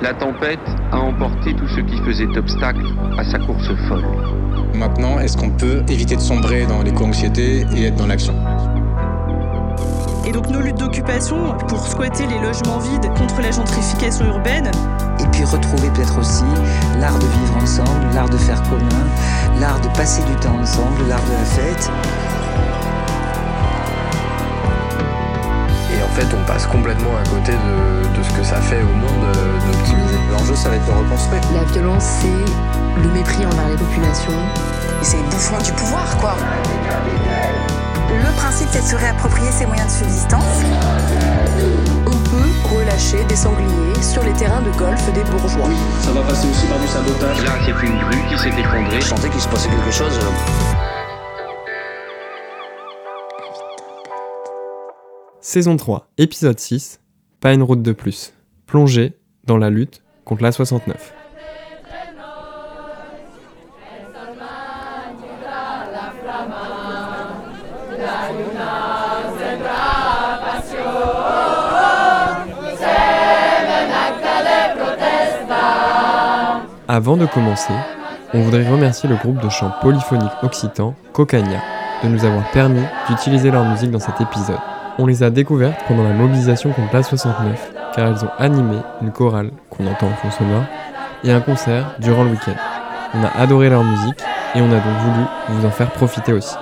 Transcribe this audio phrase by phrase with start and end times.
[0.00, 0.60] La tempête
[0.92, 2.84] a emporté tout ce qui faisait obstacle
[3.18, 4.04] à sa course folle.
[4.72, 8.34] Maintenant, est-ce qu'on peut éviter de sombrer dans l'éco-anxiété et être dans l'action?
[10.24, 14.70] Et donc nos luttes d'occupation pour squatter les logements vides contre la gentrification urbaine.
[15.18, 16.44] Et puis retrouver peut-être aussi
[17.00, 19.04] l'art de vivre ensemble, l'art de faire commun,
[19.60, 21.90] l'art de passer du temps ensemble, l'art de la fête.
[26.18, 29.26] Fait, on passe complètement à côté de, ce que ça fait au monde
[29.66, 30.18] d'optimiser.
[30.32, 31.40] L'enjeu, ça va être de reconstruire.
[31.54, 34.32] La violence, c'est le mépris envers les populations.
[35.00, 36.36] Et c'est le bouffon du pouvoir, quoi.
[38.10, 40.62] Le principe, c'est de se réapproprier ses moyens de subsistance.
[42.06, 45.68] On peut relâcher des sangliers sur les terrains de golf des bourgeois.
[45.68, 47.44] Oui, ça va passer aussi par du sabotage.
[47.44, 49.00] Là, c'est une grue qui s'est effondrée.
[49.00, 50.18] Je sentais qu'il se passait quelque chose.
[55.50, 57.00] Saison 3, épisode 6.
[57.40, 58.34] Pas une route de plus.
[58.66, 61.14] Plongée dans la lutte contre la 69.
[76.88, 77.72] Avant de commencer,
[78.34, 81.62] on voudrait remercier le groupe de chant polyphonique occitan Cocania
[82.02, 84.58] de nous avoir permis d'utiliser leur musique dans cet épisode.
[85.00, 89.12] On les a découvertes pendant la mobilisation contre la 69 car elles ont animé une
[89.12, 90.44] chorale qu'on entend en fond
[91.22, 92.56] et un concert durant le week-end.
[93.14, 94.20] On a adoré leur musique
[94.56, 96.54] et on a donc voulu vous en faire profiter aussi.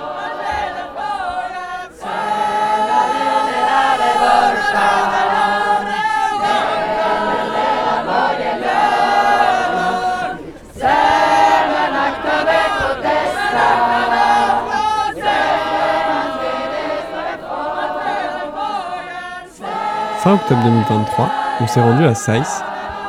[20.27, 22.61] Fin octobre 2023, on s'est rendu à Saïs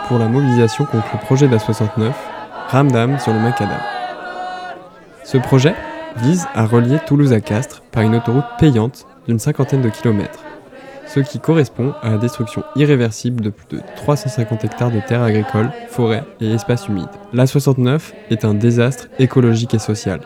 [0.07, 2.17] pour la mobilisation contre le projet de la 69,
[2.69, 3.81] Ramdam sur le Macadam.
[5.25, 5.75] Ce projet
[6.19, 10.45] vise à relier Toulouse à Castres par une autoroute payante d'une cinquantaine de kilomètres,
[11.09, 15.73] ce qui correspond à la destruction irréversible de plus de 350 hectares de terres agricoles,
[15.89, 17.09] forêts et espaces humides.
[17.33, 20.21] La 69 est un désastre écologique et social.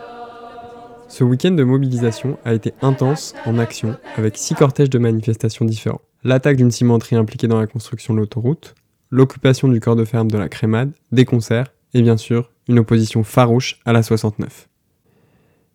[1.09, 6.03] Ce week-end de mobilisation a été intense en action avec six cortèges de manifestations différents
[6.25, 8.75] l'attaque d'une cimenterie impliquée dans la construction de l'autoroute,
[9.11, 13.25] l'occupation du corps de ferme de la Crémade, des concerts et bien sûr une opposition
[13.25, 14.69] farouche à la 69.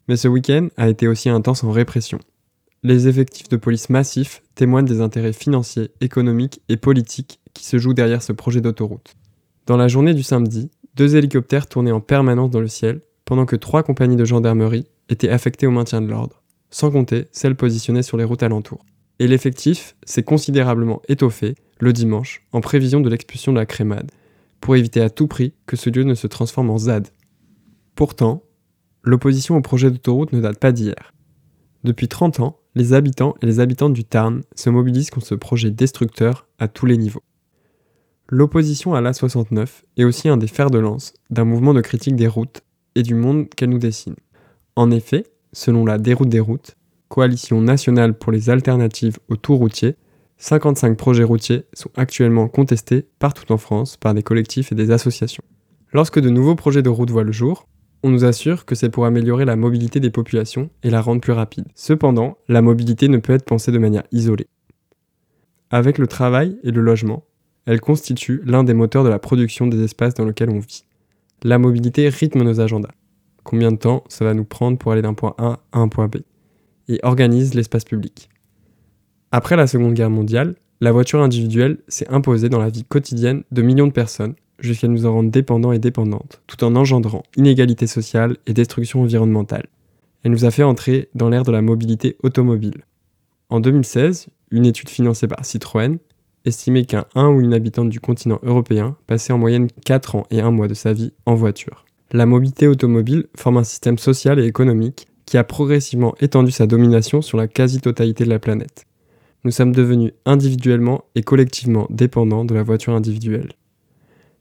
[0.07, 2.19] Mais ce week-end a été aussi intense en répression.
[2.83, 7.93] Les effectifs de police massifs témoignent des intérêts financiers, économiques et politiques qui se jouent
[7.93, 9.15] derrière ce projet d'autoroute.
[9.65, 13.57] Dans la journée du samedi, deux hélicoptères tournaient en permanence dans le ciel, pendant que
[13.57, 18.15] trois compagnies de gendarmerie étaient affectées au maintien de l'ordre, sans compter celles positionnées sur
[18.15, 18.85] les routes alentours
[19.19, 24.11] et l'effectif s'est considérablement étoffé le dimanche en prévision de l'expulsion de la crémade,
[24.61, 27.07] pour éviter à tout prix que ce lieu ne se transforme en ZAD.
[27.95, 28.43] Pourtant,
[29.03, 31.13] l'opposition au projet d'autoroute ne date pas d'hier.
[31.83, 35.71] Depuis 30 ans, les habitants et les habitantes du Tarn se mobilisent contre ce projet
[35.71, 37.23] destructeur à tous les niveaux.
[38.29, 42.27] L'opposition à l'A69 est aussi un des fers de lance d'un mouvement de critique des
[42.27, 42.61] routes
[42.95, 44.15] et du monde qu'elle nous dessine.
[44.75, 45.23] En effet,
[45.53, 46.75] selon la déroute des routes,
[47.09, 49.95] Coalition nationale pour les alternatives au tout routier,
[50.37, 55.43] 55 projets routiers sont actuellement contestés partout en France par des collectifs et des associations.
[55.93, 57.67] Lorsque de nouveaux projets de route voient le jour,
[58.03, 61.33] on nous assure que c'est pour améliorer la mobilité des populations et la rendre plus
[61.33, 61.65] rapide.
[61.73, 64.47] Cependant, la mobilité ne peut être pensée de manière isolée.
[65.71, 67.23] Avec le travail et le logement,
[67.65, 70.85] elle constitue l'un des moteurs de la production des espaces dans lesquels on vit.
[71.43, 72.93] La mobilité rythme nos agendas.
[73.43, 76.07] Combien de temps ça va nous prendre pour aller d'un point A à un point
[76.07, 76.17] B?
[76.87, 78.29] Et organise l'espace public.
[79.31, 83.61] Après la Seconde Guerre mondiale, la voiture individuelle s'est imposée dans la vie quotidienne de
[83.61, 88.37] millions de personnes jusqu'à nous en rendre dépendants et dépendantes, tout en engendrant inégalité sociale
[88.47, 89.67] et destruction environnementale.
[90.23, 92.85] Elle nous a fait entrer dans l'ère de la mobilité automobile.
[93.49, 95.97] En 2016, une étude financée par Citroën
[96.45, 100.41] estimait qu'un 1 ou une habitante du continent européen passait en moyenne 4 ans et
[100.41, 101.85] 1 mois de sa vie en voiture.
[102.11, 107.21] La mobilité automobile forme un système social et économique qui a progressivement étendu sa domination
[107.21, 108.85] sur la quasi-totalité de la planète.
[109.43, 113.51] Nous sommes devenus individuellement et collectivement dépendants de la voiture individuelle.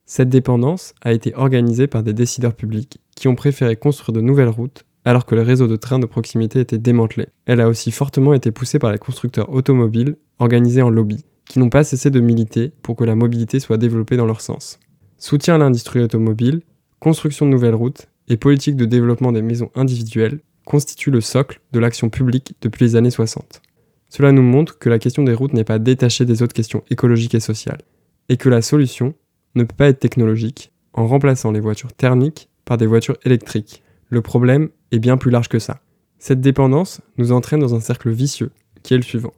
[0.07, 4.49] Cette dépendance a été organisée par des décideurs publics qui ont préféré construire de nouvelles
[4.49, 7.27] routes alors que le réseau de trains de proximité était démantelé.
[7.47, 11.71] Elle a aussi fortement été poussée par les constructeurs automobiles organisés en lobby, qui n'ont
[11.71, 14.79] pas cessé de militer pour que la mobilité soit développée dans leur sens.
[15.19, 16.63] Soutien à l'industrie automobile,
[16.99, 21.81] construction de nouvelles routes et politique de développement des maisons individuelles constitue le socle de
[21.81, 23.63] l'action publique depuis les années 60.
[24.11, 27.35] Cela nous montre que la question des routes n'est pas détachée des autres questions écologiques
[27.35, 27.81] et sociales,
[28.29, 29.15] et que la solution
[29.55, 33.83] ne peut pas être technologique en remplaçant les voitures thermiques par des voitures électriques.
[34.09, 35.81] Le problème est bien plus large que ça.
[36.19, 38.51] Cette dépendance nous entraîne dans un cercle vicieux,
[38.83, 39.33] qui est le suivant.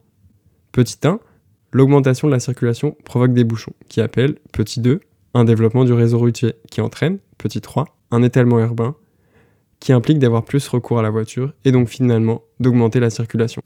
[0.71, 1.19] Petit 1,
[1.71, 4.99] l'augmentation de la circulation provoque des bouchons, qui appellent, petit 2,
[5.35, 8.95] un développement du réseau routier, qui entraîne, petit 3, un étalement urbain,
[9.79, 13.61] qui implique d'avoir plus recours à la voiture et donc finalement d'augmenter la circulation.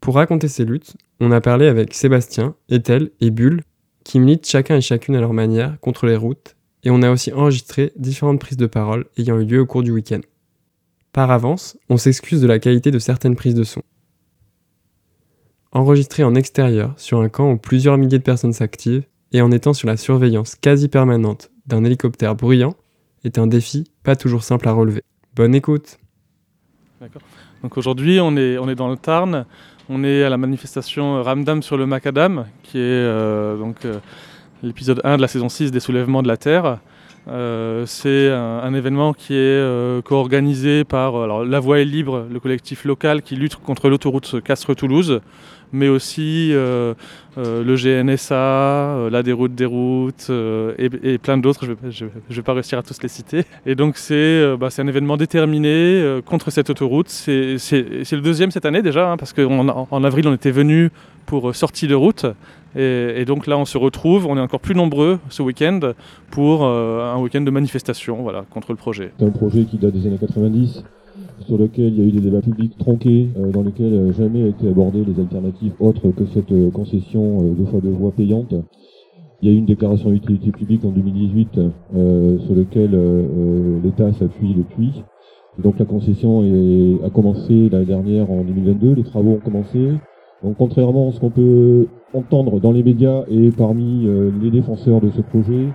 [0.00, 3.62] Pour raconter ces luttes, on a parlé avec Sébastien, Ethel et Bulle,
[4.04, 7.32] qui militent chacun et chacune à leur manière contre les routes, et on a aussi
[7.32, 10.20] enregistré différentes prises de parole ayant eu lieu au cours du week-end.
[11.12, 13.82] Par avance, on s'excuse de la qualité de certaines prises de son.
[15.72, 19.74] Enregistré en extérieur, sur un camp où plusieurs milliers de personnes s'activent, et en étant
[19.74, 22.74] sur la surveillance quasi permanente d'un hélicoptère bruyant,
[23.24, 25.02] est un défi pas toujours simple à relever.
[25.34, 25.98] Bonne écoute
[27.00, 27.22] D'accord.
[27.62, 29.46] Donc aujourd'hui, on est, on est dans le Tarn,
[29.88, 33.98] on est à la manifestation Ramdam sur le Macadam, qui est euh, donc euh,
[34.62, 36.78] l'épisode 1 de la saison 6 des soulèvements de la Terre.
[37.28, 42.84] Euh, c'est un, événement qui est co-organisé par alors, La Voix est libre, le collectif
[42.84, 45.20] local qui lutte contre l'autoroute Castres-Toulouse,
[45.72, 46.94] mais aussi euh,
[47.38, 50.30] euh, le GNSA, euh, la déroute des routes
[50.78, 51.66] et, plein d'autres.
[51.90, 53.44] Je ne vais, pas réussir à tous les citer.
[53.66, 57.08] Et donc c'est bah, un événement déterminé contre cette autoroute.
[57.08, 57.56] C'est
[58.12, 60.90] le deuxième cette année déjà, hein, parce qu'en avril on était venu
[61.26, 62.26] pour sortie de route.
[62.76, 65.80] Et, donc là, on se retrouve, on est encore plus nombreux ce week-end
[66.30, 69.12] pour un week-end de manifestation contre le projet.
[69.18, 70.84] C'est un projet qui date des années 90,
[71.46, 74.48] sur lequel il y a eu des débats publics tronqués, euh, dans lesquels euh, jamais
[74.48, 78.54] été abordé les alternatives autres que cette euh, concession deux fois deux voies payante.
[79.42, 81.60] Il y a eu une déclaration d'utilité publique en 2018
[82.44, 82.94] sur laquelle
[83.82, 85.02] l'État s'appuie depuis.
[85.56, 86.42] Donc la concession
[87.02, 89.92] a commencé l'année dernière en 2022, les travaux ont commencé.
[90.42, 94.06] Donc contrairement à ce qu'on peut entendre dans les médias et parmi
[94.42, 95.68] les défenseurs de ce projet,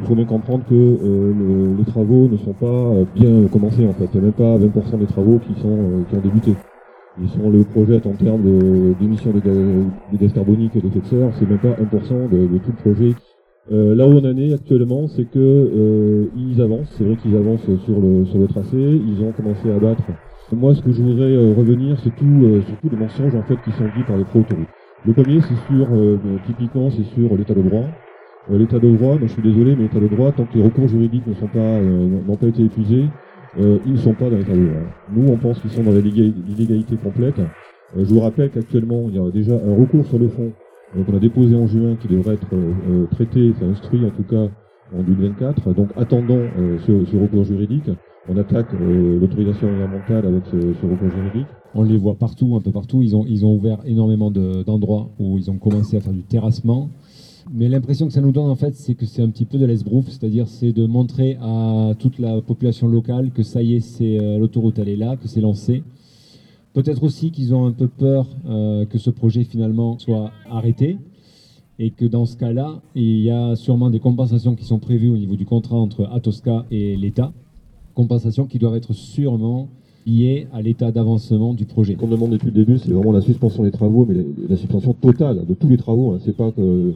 [0.00, 3.92] il faut bien comprendre que euh, les travaux ne sont pas euh, bien commencés en
[3.92, 4.08] fait.
[4.12, 6.54] Il n'y a même pas 20% des travaux qui sont euh, qui ont débuté.
[7.22, 8.42] Ils sont le projet en termes
[8.98, 12.58] d'émissions de, de, gaz carbonique et d'effet de serre, c'est même pas 1% de, de,
[12.58, 13.14] tout le projet.
[13.70, 16.92] là où on en est actuellement, c'est que ils avancent.
[16.98, 18.76] C'est vrai qu'ils avancent sur le sur le tracé.
[18.76, 20.02] Ils ont commencé à battre.
[20.50, 23.84] Moi, ce que je voudrais revenir, c'est tout surtout les mensonges en fait qui sont
[23.96, 24.66] dits par les pro-autoroutes.
[25.06, 25.86] Le premier, c'est sur
[26.46, 27.84] typiquement, c'est sur l'état de droit.
[28.50, 30.88] Euh, l'état de droit, je suis désolé, mais l'état de droit, tant que les recours
[30.88, 33.06] juridiques ne sont pas, euh, n'ont pas été épuisés,
[33.58, 34.80] euh, ils ne sont pas dans l'état de droit.
[35.12, 37.40] Nous, on pense qu'ils sont dans l'illégalité complète.
[37.96, 40.52] je vous rappelle qu'actuellement, il y a déjà un recours sur le fond
[40.94, 42.46] qu'on a déposé en juin qui devrait être
[43.10, 44.48] traité, enfin instruit en tout cas
[44.96, 45.72] en 2024.
[45.74, 46.42] Donc attendons
[46.86, 47.90] ce, recours juridique.
[48.28, 51.46] On attaque l'autorisation environnementale avec ce, recours juridique.
[51.74, 53.02] On les voit partout, un peu partout.
[53.02, 56.90] Ils ont, ils ont ouvert énormément d'endroits où ils ont commencé à faire du terrassement.
[57.52, 59.66] Mais l'impression que ça nous donne en fait, c'est que c'est un petit peu de
[59.66, 64.18] l'esbrouf, c'est-à-dire c'est de montrer à toute la population locale que ça y est, c'est
[64.18, 65.82] euh, l'autoroute elle est là, que c'est lancé.
[66.72, 70.96] Peut-être aussi qu'ils ont un peu peur euh, que ce projet finalement soit arrêté
[71.78, 75.18] et que dans ce cas-là, il y a sûrement des compensations qui sont prévues au
[75.18, 77.32] niveau du contrat entre Atosca et l'État,
[77.94, 79.68] compensations qui doivent être sûrement
[80.06, 81.94] liées à l'état d'avancement du projet.
[81.94, 85.46] Comme demande depuis le début, c'est vraiment la suspension des travaux, mais la suspension totale
[85.46, 86.12] de tous les travaux.
[86.12, 86.18] Hein.
[86.24, 86.94] C'est pas que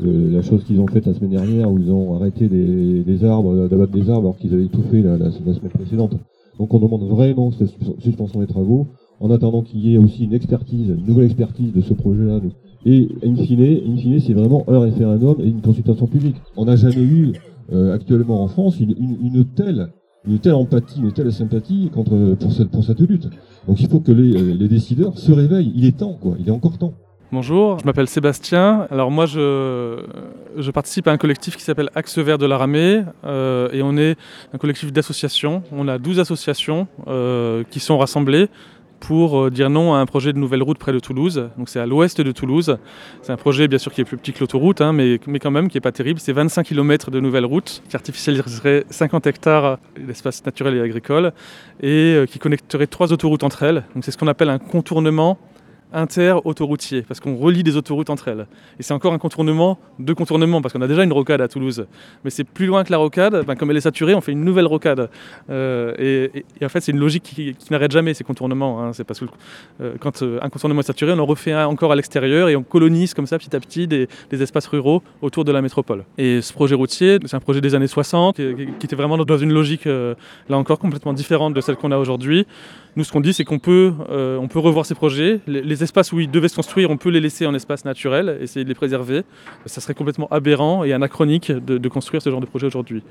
[0.00, 3.92] la chose qu'ils ont faite la semaine dernière où ils ont arrêté des, arbres, d'abattre
[3.92, 6.14] des arbres alors qu'ils avaient tout fait la, semaine précédente.
[6.58, 7.70] Donc on demande vraiment cette
[8.00, 8.86] suspension des travaux
[9.20, 12.40] en attendant qu'il y ait aussi une expertise, une nouvelle expertise de ce projet-là.
[12.86, 16.36] Et in fine, in fine c'est vraiment un référendum et une consultation publique.
[16.56, 17.32] On n'a jamais eu
[17.72, 19.88] euh, actuellement en France une, telle
[20.26, 23.28] une telle empathie, une telle sympathie contre, pour, cette, pour cette lutte.
[23.66, 25.72] Donc il faut que les, euh, les décideurs se réveillent.
[25.74, 26.36] Il est temps, quoi.
[26.38, 26.94] Il est encore temps.
[27.34, 28.86] Bonjour, je m'appelle Sébastien.
[28.92, 30.00] Alors moi, je,
[30.72, 34.16] participe à un collectif qui s'appelle Axe Vert de la Ramée euh, et on est
[34.52, 35.64] un collectif d'associations.
[35.72, 38.46] On a 12 associations euh, qui sont rassemblées
[39.00, 41.50] pour euh, dire non à un projet de nouvelle route près de Toulouse.
[41.58, 42.78] Donc c'est à l'ouest de Toulouse.
[43.22, 45.50] C'est un projet bien sûr qui est plus petit que l'autoroute, hein, mais, mais quand
[45.50, 46.20] même qui n'est pas terrible.
[46.20, 51.32] C'est 25 km de nouvelle route qui artificialiserait 50 hectares d'espace naturel et agricole
[51.82, 53.82] et qui connecterait trois autoroutes entre elles.
[53.96, 55.36] Donc c'est ce qu'on appelle un contournement
[55.94, 58.46] inter-autoroutier, parce qu'on relie des autoroutes entre elles.
[58.78, 61.86] Et c'est encore un contournement de contournement, parce qu'on a déjà une rocade à Toulouse.
[62.24, 64.44] Mais c'est plus loin que la rocade, ben, comme elle est saturée, on fait une
[64.44, 65.08] nouvelle rocade.
[65.50, 68.82] Euh, et, en fait, c'est une logique qui, n'arrête jamais ces contournements.
[68.82, 68.92] Hein.
[68.92, 69.26] C'est parce que
[69.80, 72.56] euh, quand euh, un contournement est saturé, on en refait un encore à l'extérieur et
[72.56, 76.04] on colonise comme ça petit à petit des, espaces ruraux autour de la métropole.
[76.18, 78.42] Et ce projet routier, c'est un projet des années 60 qui,
[78.78, 82.46] qui était vraiment dans une logique, là encore, complètement différente de celle qu'on a aujourd'hui
[82.96, 85.40] Nous, ce qu'on dit, c'est qu'on peut, euh, peut revoir ces projets.
[85.46, 88.64] Les, espaces où ils devaient se construire, on peut les laisser en espace naturel, essayer
[88.64, 89.22] de les préserver.
[89.66, 93.02] Ça serait complètement aberrant et anachronique de, construire ce genre de projet aujourd'hui.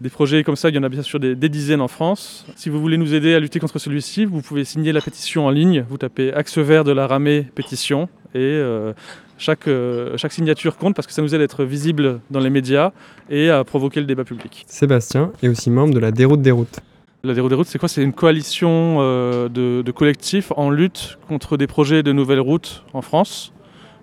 [0.00, 2.46] Des projets comme ça, il y en a bien sûr des, des, dizaines en France.
[2.56, 5.50] Si vous voulez nous aider à lutter contre celui-ci, vous pouvez signer la pétition en
[5.50, 5.84] ligne.
[5.88, 8.92] Vous tapez Axe vert de la ramée pétition et euh,
[9.38, 12.50] chaque, euh, chaque signature compte parce que ça nous aide à être visible dans les
[12.50, 12.92] médias
[13.28, 14.64] et à provoquer le débat public.
[14.68, 16.80] Sébastien est aussi membre de la Déroute des routes.
[17.22, 17.88] La Déroute des routes, c'est quoi?
[17.88, 23.02] C'est une coalition euh, de, collectifs en lutte contre des projets de nouvelles routes en
[23.02, 23.52] France.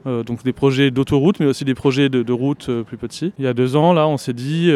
[0.06, 3.34] Euh, donc des projets d'autoroute, mais aussi des projets de, routes euh, plus petits.
[3.40, 4.72] Il y a deux ans, là, on s'est dit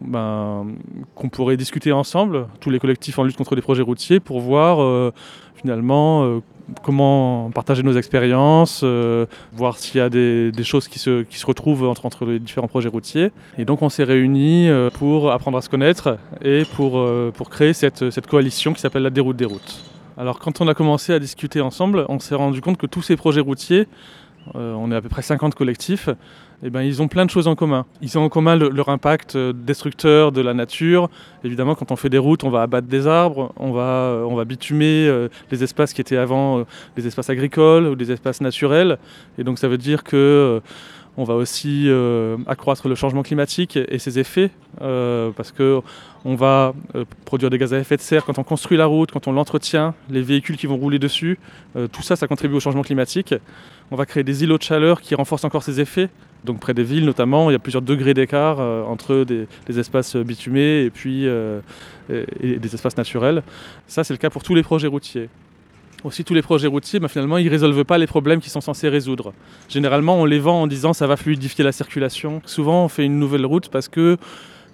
[0.00, 0.66] ben,
[1.14, 5.12] qu'on pourrait discuter ensemble, tous les collectifs en lutte contre des projets routiers, pour voir
[5.54, 6.40] finalement
[6.82, 11.46] comment partager nos expériences, euh, voir s'il y a des, choses qui se, qui se
[11.46, 13.32] retrouvent entre, entre, les différents projets routiers.
[13.58, 17.50] Et donc on s'est réunis euh, pour apprendre à se connaître et pour, euh, pour
[17.50, 19.84] créer cette, cette coalition qui s'appelle la Déroute des routes.
[20.16, 23.16] Alors quand on a commencé à discuter ensemble, on s'est rendu compte que tous ces
[23.16, 23.88] projets routiers,
[24.54, 26.10] on est à peu près 50 collectifs,
[26.62, 27.84] eh ben, ils ont plein de choses en commun.
[28.00, 31.10] Ils ont en commun le, leur impact destructeur de la nature.
[31.42, 34.44] Évidemment, quand on fait des routes, on va abattre des arbres, on va, on va
[34.44, 36.64] bitumer euh, les espaces qui étaient avant euh,
[36.96, 38.98] des espaces agricoles ou des espaces naturels.
[39.38, 40.60] Et donc ça veut dire que euh,
[41.16, 45.80] on va aussi euh, accroître le changement climatique et, ses effets, euh, parce que
[46.24, 49.12] on va euh, produire des gaz à effet de serre quand on construit la route,
[49.12, 51.38] quand on l'entretient, les véhicules qui vont rouler dessus,
[51.92, 53.34] tout ça, ça contribue au changement climatique.
[53.90, 56.08] On va créer des îlots de chaleur qui renforcent encore ces effets.
[56.44, 59.46] Donc près des villes notamment, il y a plusieurs degrés d'écart entre des,
[59.78, 63.42] espaces bitumés et puis et des espaces naturels.
[63.86, 65.28] Ça, c'est le cas pour tous les projets routiers
[66.04, 68.60] aussi tous les projets routiers, ben, finalement, ils ne résolvent pas les problèmes qu'ils sont
[68.60, 69.32] censés résoudre.
[69.68, 72.42] Généralement, on les vend en disant ça va fluidifier la circulation.
[72.44, 74.16] Souvent, on fait une nouvelle route parce que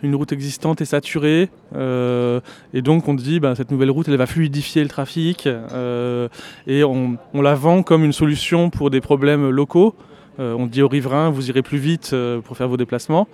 [0.02, 2.40] une route existante est saturée euh,
[2.72, 6.26] et donc on dit ben, cette nouvelle route elle va fluidifier le trafic euh,
[6.66, 9.94] et on, la vend comme une solution pour des problèmes locaux.
[10.38, 13.26] Euh, on dit aux riverains vous irez plus vite euh, pour faire vos déplacements.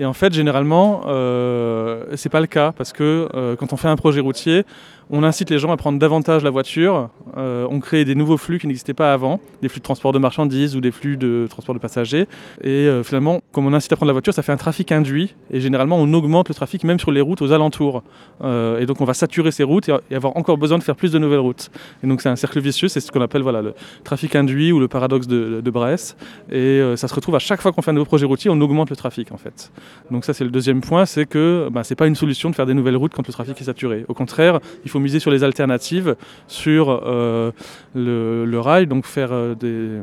[0.00, 3.28] Et en fait, généralement, euh, c'est pas le cas parce que
[3.60, 4.64] quand on fait un projet routier,
[5.10, 7.10] on incite les gens à prendre davantage la voiture.
[7.36, 10.18] Euh, on crée des nouveaux flux qui n'existaient pas avant, des flux de transport de
[10.18, 12.26] marchandises ou des flux de transport de passagers.
[12.62, 15.34] Et euh, finalement, comme on incite à prendre la voiture, ça fait un trafic induit.
[15.50, 18.02] Et généralement, on augmente le trafic même sur les routes aux alentours.
[18.42, 21.12] Euh, et donc, on va saturer ces routes et, avoir encore besoin de faire plus
[21.12, 21.70] de nouvelles routes.
[22.02, 22.88] Et donc, c'est un cercle vicieux.
[22.88, 26.16] C'est ce qu'on appelle voilà le trafic induit ou le paradoxe de, de Brest.
[26.50, 28.90] Et ça se retrouve à chaque fois qu'on fait un nouveau projet routier, on augmente
[28.90, 29.72] le trafic en fait.
[30.10, 32.66] Donc ça, c'est le deuxième point, c'est que ben, c'est pas une solution de faire
[32.66, 34.04] des nouvelles routes quand le trafic est saturé.
[34.08, 34.60] Au contraire,
[35.00, 37.50] miser sur les alternatives, sur euh,
[37.94, 40.00] le, rail, donc faire euh, des,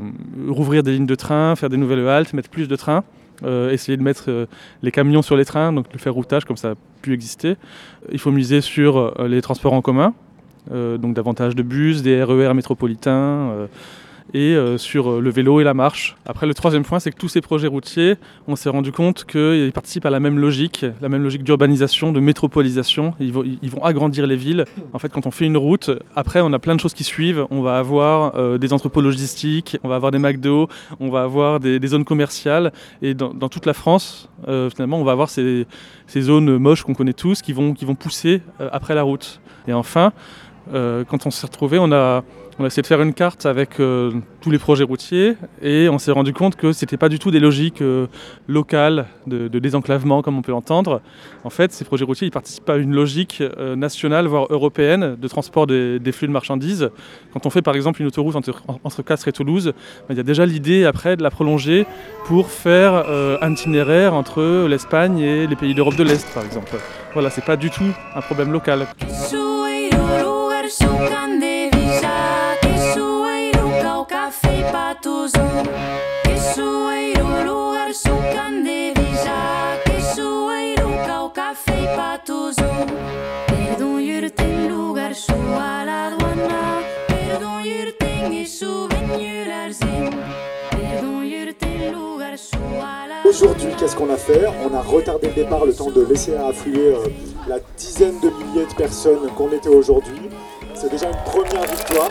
[0.47, 3.03] rouvrir des lignes de train, faire des nouvelles haltes, mettre plus de trains.
[3.43, 4.47] Euh, essayer de mettre
[4.83, 7.55] les camions sur les trains, donc le faire routage comme ça a pu exister.
[8.11, 10.13] Il faut miser sur les transports en commun,
[10.69, 13.67] donc davantage de bus, des RER métropolitains, euh,
[14.33, 16.15] et euh, sur le vélo et la marche.
[16.25, 18.15] Après, le troisième point, c'est que tous ces projets routiers,
[18.47, 22.19] on s'est rendu compte qu'ils participent à la même logique, la même logique d'urbanisation, de
[22.19, 23.13] métropolisation.
[23.19, 24.65] Ils vont, agrandir les villes.
[24.93, 27.45] En fait, quand on fait une route, après, on a plein de choses qui suivent.
[27.49, 30.67] On va avoir euh, des entrepôts logistiques, on va avoir des McDo,
[30.99, 32.71] on va avoir des, zones commerciales.
[33.01, 35.65] Et dans, toute la France, euh, finalement, on va avoir ces,
[36.07, 39.39] ces zones moches qu'on connaît tous qui vont, qui vont pousser euh, après la route.
[39.67, 40.11] Et enfin,
[40.73, 42.23] euh, quand on s'est retrouvé, on a
[42.61, 45.97] on a essayé de faire une carte avec euh, tous les projets routiers et on
[45.97, 48.05] s'est rendu compte que c'était pas du tout des logiques euh,
[48.47, 51.01] locales de, désenclavement comme on peut l'entendre.
[51.43, 55.27] En fait, ces projets routiers ils participent à une logique euh, nationale voire européenne de
[55.27, 56.91] transport des, flux de marchandises.
[57.33, 59.73] Quand on fait par exemple une autoroute entre, Castres et Toulouse,
[60.07, 61.87] ben, il y a déjà l'idée après de la prolonger
[62.25, 63.05] pour faire
[63.41, 66.75] un itinéraire entre l'Espagne et les pays d'Europe de l'Est par exemple.
[67.13, 68.85] Voilà, c'est pas du tout un problème local.
[93.25, 94.45] Aujourd'hui, qu'est-ce qu'on a fait?
[94.63, 97.07] On a retardé le départ le temps de laisser affluer euh,
[97.47, 100.29] la dizaine de milliers de personnes qu'on était aujourd'hui.
[100.75, 102.09] C'est déjà une première victoire.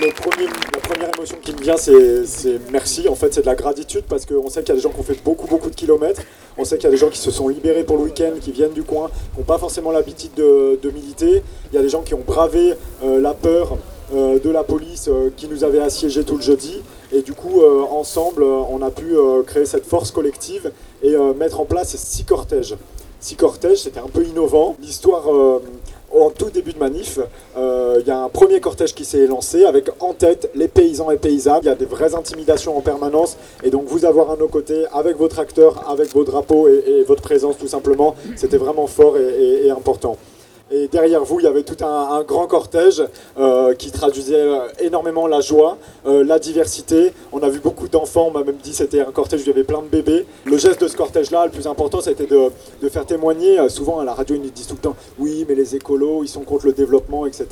[0.00, 3.06] La première émotion qui me vient, c'est merci.
[3.06, 5.00] En fait, c'est de la gratitude parce qu'on sait qu'il y a des gens qui
[5.00, 6.22] ont fait beaucoup, beaucoup de kilomètres.
[6.56, 8.50] On sait qu'il y a des gens qui se sont libérés pour le week-end, qui
[8.50, 11.42] viennent du coin, qui n'ont pas forcément l'habitude de, de, militer.
[11.70, 12.72] Il y a des gens qui ont bravé
[13.04, 13.76] euh, la peur
[14.14, 16.80] euh, de la police euh, qui nous avait assiégés tout le jeudi.
[17.12, 20.70] Et du coup, ensemble, on a pu créer cette force collective
[21.02, 22.76] et mettre en place six cortèges.
[23.18, 24.76] Six cortèges, c'était un peu innovant.
[24.80, 25.24] L'histoire
[26.10, 27.18] en tout début de manif,
[27.56, 31.10] euh, il y a un premier cortège qui s'est lancé avec en tête les paysans
[31.10, 31.60] et paysannes.
[31.62, 34.84] Il y a des vraies intimidations en permanence et donc vous avoir à nos côtés
[34.92, 39.70] avec vos tracteurs, avec vos drapeaux et, votre présence tout simplement, c'était vraiment fort et
[39.70, 40.16] important.
[40.72, 43.02] Et derrière vous, il y avait tout un, grand cortège
[43.38, 47.12] euh, qui traduisait euh, énormément la joie, euh, la diversité.
[47.32, 49.50] On a vu beaucoup d'enfants, on m'a même dit c'était un cortège où il y
[49.50, 50.26] avait plein de bébés.
[50.44, 53.68] Le geste de ce cortège-là, le plus important, c'était de, faire témoigner.
[53.68, 56.28] souvent à la radio, ils nous disent tout le temps oui, mais les écolos, ils
[56.28, 57.48] sont contre le développement, etc.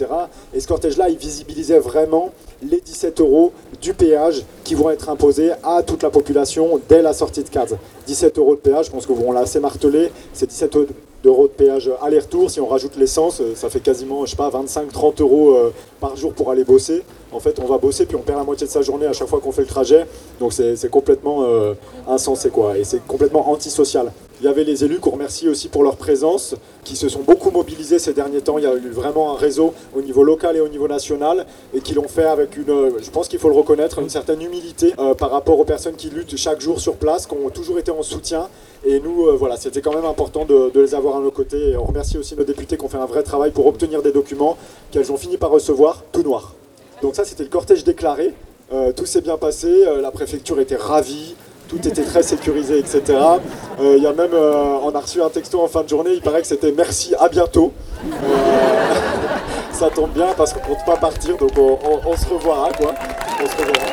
[0.55, 2.31] Et ce cortège-là, il visibilisait vraiment
[2.63, 7.13] les 17 euros du péage qui vont être imposés à toute la population dès la
[7.13, 7.79] sortie de cadre.
[8.07, 10.77] 17 euros de péage, je pense qu'on l'a assez martelé, c'est 17
[11.29, 12.51] d'euros de péage aller-retour.
[12.51, 16.17] Si on rajoute l'essence, euh, ça fait quasiment, je sais pas, 25-30 euros euh, par
[16.17, 17.03] jour pour aller bosser.
[17.33, 19.29] En fait, on va bosser puis on perd la moitié de sa journée à chaque
[19.29, 20.07] fois qu'on fait le trajet.
[20.41, 21.75] Donc c'est complètement euh,
[22.09, 22.79] insensé quoi.
[22.79, 24.11] Et c'est complètement antisocial.
[24.41, 26.55] Il y avait les élus qu'on remercie aussi pour leur présence,
[26.85, 28.57] qui se sont beaucoup mobilisés ces derniers temps.
[28.57, 31.45] Il y a eu vraiment un réseau au niveau local et au niveau national,
[31.75, 34.95] et qui l'ont fait avec une, je pense qu'il faut le reconnaître, une certaine humilité
[35.19, 38.05] par rapport aux personnes qui luttent chaque jour sur place, qui ont toujours été en
[38.05, 38.49] soutien
[38.85, 41.71] et nous, euh, voilà, c'était quand même important de, les avoir à nos côtés.
[41.71, 44.13] Et on remercie aussi nos députés qui ont fait un vrai travail pour obtenir des
[44.13, 44.57] documents
[44.91, 46.55] qu'elles ont fini par recevoir tout noir.
[47.03, 48.35] Donc ça, c'était le cortège déclaré.
[48.73, 51.35] Euh, tout s'est bien passé, euh, la préfecture était ravie,
[51.69, 53.03] tout était très sécurisé, etc.
[53.81, 56.41] Il y a même, on a reçu un texto en fin de journée, il paraît
[56.41, 57.73] que c'était merci, à bientôt.
[59.73, 62.95] ça tombe bien parce qu'on ne compte pas partir, donc on, se revoira, quoi.
[63.41, 63.88] On se revoira.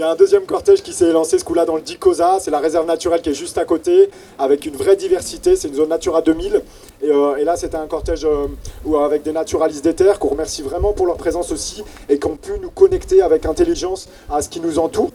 [0.00, 2.50] Il y a un deuxième cortège qui s'est lancé ce coup-là dans le Dicosa, c'est
[2.50, 5.90] la réserve naturelle qui est juste à côté, avec une vraie diversité, c'est une zone
[5.90, 6.62] Natura 2000.
[7.04, 10.94] Euh, et, là, c'était un cortège euh, avec des naturalistes des terres qu'on remercie vraiment
[10.94, 14.60] pour leur présence aussi et qui ont pu nous connecter avec intelligence à ce qui
[14.60, 15.10] nous entoure.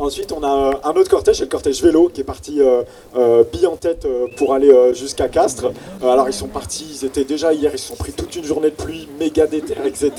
[0.00, 2.84] Ensuite, on a euh, un autre cortège, le cortège vélo, qui est parti euh,
[3.16, 5.72] euh, en tête pour aller jusqu'à Castres.
[6.00, 8.70] alors, ils sont partis, ils étaient déjà hier, ils se sont pris toute une journée
[8.70, 10.12] de pluie, méga déter, etc.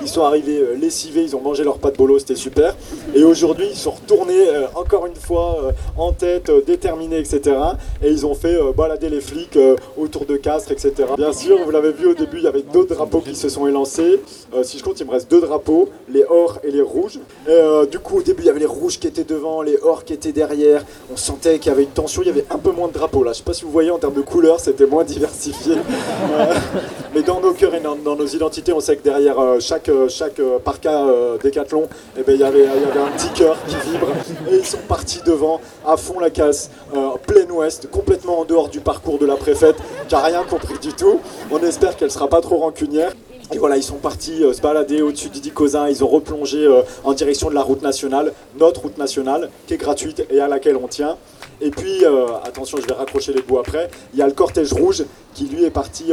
[0.00, 2.74] Ils sont arrivés lessivés, ils ont mangé leur pâte bolo, c'était super.
[3.14, 7.56] Et aujourd'hui, ils sont retournés encore une fois en tête, déterminés, etc.
[8.02, 9.58] Et ils ont fait balader les flics
[9.96, 10.92] autour de Castres, etc.
[11.16, 13.68] Bien sûr, vous l'avez vu au début, il y avait d'autres drapeaux qui se sont
[13.68, 14.20] élancés.
[14.64, 17.20] si je compte, il me reste deux drapeaux, les or et les rouges.
[17.48, 20.32] Et, du coup, au début, il y avait les rouges qui devant, les orques étaient
[20.32, 20.84] derrière.
[21.12, 23.22] On sentait qu'il y avait une tension, il y avait un peu moins de drapeaux
[23.22, 23.32] là.
[23.32, 25.76] Je sais pas si vous voyez en termes de couleurs, c'était moins diversifié.
[26.32, 26.54] Euh,
[27.14, 30.08] mais dans nos cœurs et dans, nos identités, on sait que derrière euh, chaque, euh,
[30.08, 31.04] chaque parka
[31.42, 34.06] décathlon, eh ben, il, y avait, il y avait un petit cœur qui vibre.
[34.50, 36.70] Et ils sont partis devant, à fond la casse,
[37.26, 39.76] plein ouest, complètement en dehors du parcours de la préfète,
[40.08, 41.20] qui n'a rien compris du tout.
[41.50, 43.12] On espère qu'elle sera pas trop rancunière.
[43.52, 46.82] Et voilà, ils sont partis euh, se balader au-dessus du Dicosin, ils ont replongé euh,
[47.04, 50.76] en direction de la route nationale, notre route nationale, qui est gratuite et à laquelle
[50.76, 51.18] on tient.
[51.60, 54.72] Et puis, euh, attention, je vais raccrocher les bouts après, il y a le cortège
[54.72, 56.04] rouge qui lui est parti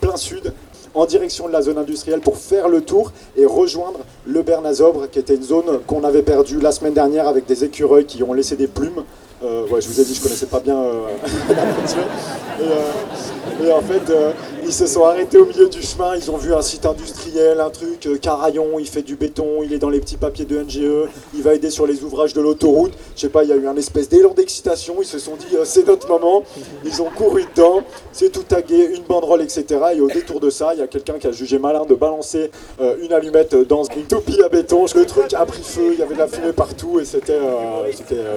[0.00, 0.52] plein sud,
[0.94, 5.20] en direction de la zone industrielle pour faire le tour et rejoindre le Bernazobre, qui
[5.20, 8.56] était une zone qu'on avait perdue la semaine dernière avec des écureuils qui ont laissé
[8.56, 9.04] des plumes.
[9.42, 10.76] je vous ai dit, je connaissais pas bien
[11.48, 11.62] la
[13.62, 14.12] et, et, en fait,
[14.70, 17.70] ils se sont arrêtés au milieu du chemin, ils ont vu un site industriel, un
[17.70, 21.10] truc, euh, Carayon, il fait du béton, il est dans les petits papiers de NGE,
[21.34, 22.92] il va aider sur les ouvrages de l'autoroute.
[23.16, 25.56] Je sais pas, il y a eu un espèce d'élan d'excitation, ils se sont dit
[25.56, 26.44] euh, c'est notre moment,
[26.84, 29.64] ils ont couru dedans, c'est tout tagué, une banderole, etc.
[29.96, 32.52] Et au détour de ça, il y a quelqu'un qui a jugé malin de balancer
[32.80, 34.86] euh, une allumette dans une toupie à béton.
[34.94, 37.40] Le truc a pris feu, il y avait de la fumée partout et c'était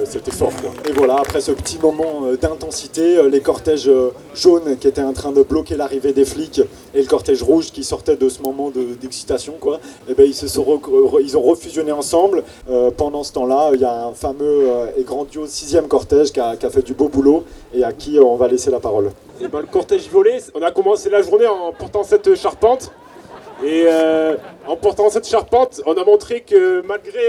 [0.05, 0.51] c'était fort.
[0.89, 3.91] Et voilà, après ce petit moment d'intensité, les cortèges
[4.33, 6.61] jaunes qui étaient en train de bloquer l'arrivée des flics
[6.93, 10.33] et le cortège rouge qui sortait de ce moment d'excitation, quoi, et eh ben ils
[10.33, 10.81] se sont
[11.21, 12.43] ils ont refusionné ensemble.
[12.69, 16.39] Euh, pendant ce temps-là, il y a un fameux euh, et grandiose sixième cortège qui
[16.39, 19.11] a, fait du beau boulot et à qui on va laisser la parole.
[19.41, 22.91] Eh ben, le cortège violet, on a commencé la journée en portant cette charpente.
[23.63, 24.35] Et euh,
[24.67, 27.21] en portant cette charpente, on a montré que malgré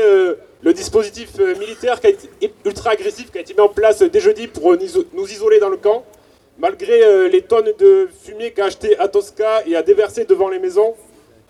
[0.63, 2.29] le dispositif militaire qui a été
[2.65, 4.75] ultra agressif, qui a été mis en place dès jeudi pour
[5.13, 6.03] nous isoler dans le camp,
[6.59, 10.95] malgré euh, les tonnes de fumier qu'a acheté Tosca et a déversé devant les maisons,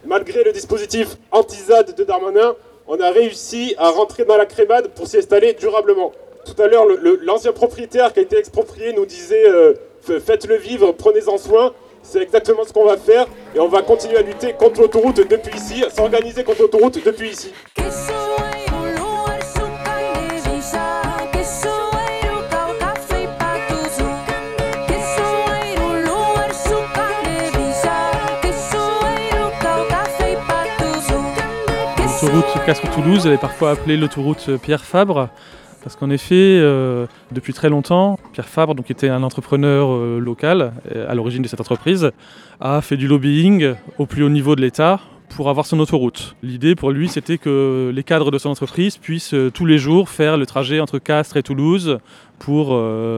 [0.05, 5.07] malgré le dispositif anti-ZAD de Darmanin, on a réussi à rentrer dans la crémade pour
[5.07, 6.13] s'y installer durablement.
[6.45, 6.87] Tout à l'heure,
[7.23, 11.73] l'ancien propriétaire qui a été exproprié nous disait euh, faites-le vivre, prenez-en soin.
[12.03, 15.57] C'est exactement ce qu'on va faire et on va continuer à lutter contre l'autoroute depuis
[15.57, 17.53] ici, s'organiser contre l'autoroute depuis ici.
[32.35, 35.29] L'autoroute Castres-Toulouse, elle est parfois appelée l'autoroute Pierre Fabre.
[35.85, 40.19] Parce qu'en effet, euh, depuis très longtemps, Pierre Fabre, donc, qui était un entrepreneur euh,
[40.19, 42.11] local euh, à l'origine de cette entreprise,
[42.61, 44.99] a fait du lobbying au plus haut niveau de l'État
[45.37, 46.35] pour avoir son autoroute.
[46.43, 50.37] L'idée pour lui, c'était que les cadres de son entreprise puissent tous les jours faire
[50.37, 51.99] le trajet entre Castres et Toulouse
[52.41, 52.69] pour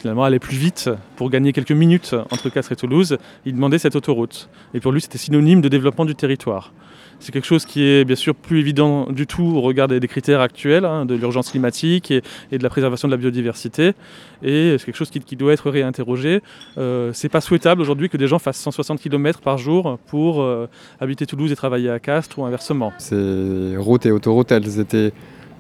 [0.01, 3.19] finalement aller plus vite, pour gagner quelques minutes entre Castres et Toulouse.
[3.45, 4.49] Il demandait cette autoroute.
[4.73, 6.73] Et pour lui, c'était synonyme de développement du territoire.
[7.21, 10.41] C'est quelque chose qui est bien sûr plus évident du tout au regard des, critères
[10.41, 13.93] actuels, hein, de l'urgence climatique et, de la préservation de la biodiversité.
[14.43, 16.43] Et c'est quelque chose qui, doit être réinterrogé.
[16.79, 20.69] Euh, c'est pas souhaitable aujourd'hui que des gens fassent 160 km par jour pour euh,
[21.01, 22.93] habiter Toulouse et travailler à Castres ou inversement.
[22.99, 25.13] Ces routes et autoroutes, elles étaient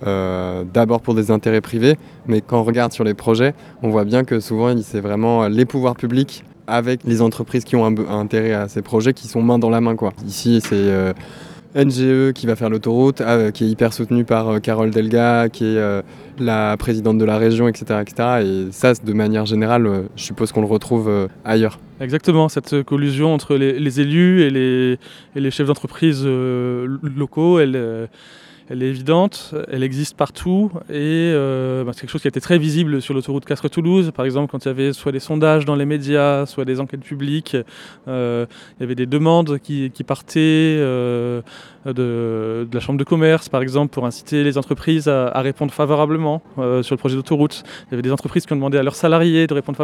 [0.07, 4.05] euh, d'abord pour des intérêts privés, mais quand on regarde sur les projets, on voit
[4.05, 8.52] bien que souvent c'est vraiment les pouvoirs publics avec les entreprises qui ont un, intérêt
[8.52, 9.96] à ces projets qui sont main dans la main.
[9.96, 10.12] Quoi.
[10.26, 11.12] Ici, c'est euh,
[11.76, 15.64] NGE qui va faire l'autoroute, ah, qui est hyper soutenu par euh, Carole Delga, qui
[15.64, 16.00] est euh,
[16.38, 18.00] la présidente de la région, etc.
[18.00, 18.29] etc.
[18.44, 21.79] Et ça, de manière générale, euh, je suppose qu'on le retrouve ailleurs.
[22.00, 24.98] Exactement, cette collusion entre les, élus et
[25.40, 28.09] les chefs d'entreprise locaux, elle
[28.68, 32.40] elle est évidente, elle existe partout et euh, bah, c'est quelque chose qui a été
[32.40, 34.11] très visible sur l'autoroute Castres-Toulouse.
[34.14, 37.02] Par exemple, quand il y avait soit des sondages dans les médias, soit des enquêtes
[37.02, 37.57] publiques,
[38.09, 38.46] euh,
[38.79, 41.42] il y avait des demandes qui, partaient euh,
[41.85, 46.94] de, la Chambre de commerce, par exemple, pour inciter les entreprises à, répondre favorablement sur
[46.94, 47.62] le projet d'autoroute.
[47.87, 49.79] Il y avait des entreprises qui ont demandé à leurs salariés de répondre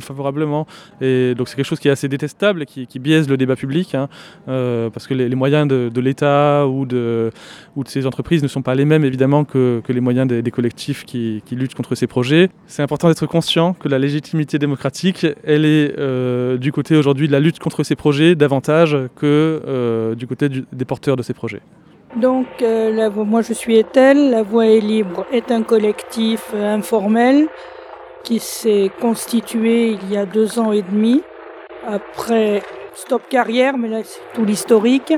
[0.00, 0.66] favorablement.
[1.02, 3.94] Et donc c'est quelque chose qui est assez détestable et qui, biaise le débat public,
[3.94, 4.08] hein,
[4.46, 7.30] parce que les, moyens de, l'État ou de,
[7.76, 10.50] ou de ces entreprises entreprises ne sont pas les mêmes évidemment que, les moyens des,
[10.52, 12.48] collectifs qui, luttent contre ces projets.
[12.66, 17.32] C'est important d'être conscient que la légitimité démocratique, elle est euh, du côté aujourd'hui de
[17.32, 21.60] la lutte contre ces projets davantage que euh, du côté des porteurs de ces projets.
[22.20, 27.48] Donc, euh, moi je suis Ethel, La Voix est libre est un collectif informel
[28.22, 31.22] qui s'est constitué il y a deux ans et demi
[31.84, 32.62] après
[32.94, 35.12] Stop Carrière, mais là c'est tout l'historique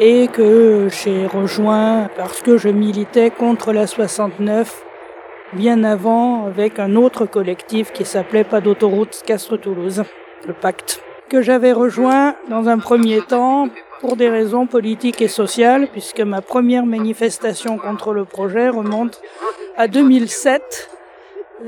[0.00, 4.84] et que j'ai rejoint parce que je militais contre la 69
[5.54, 10.04] bien avant avec un autre collectif qui s'appelait Pas d'autoroute Castres-Toulouse,
[10.46, 13.68] le pacte, que j'avais rejoint dans un premier temps
[14.00, 19.20] pour des raisons politiques et sociales, puisque ma première manifestation contre le projet remonte
[19.76, 20.90] à 2007.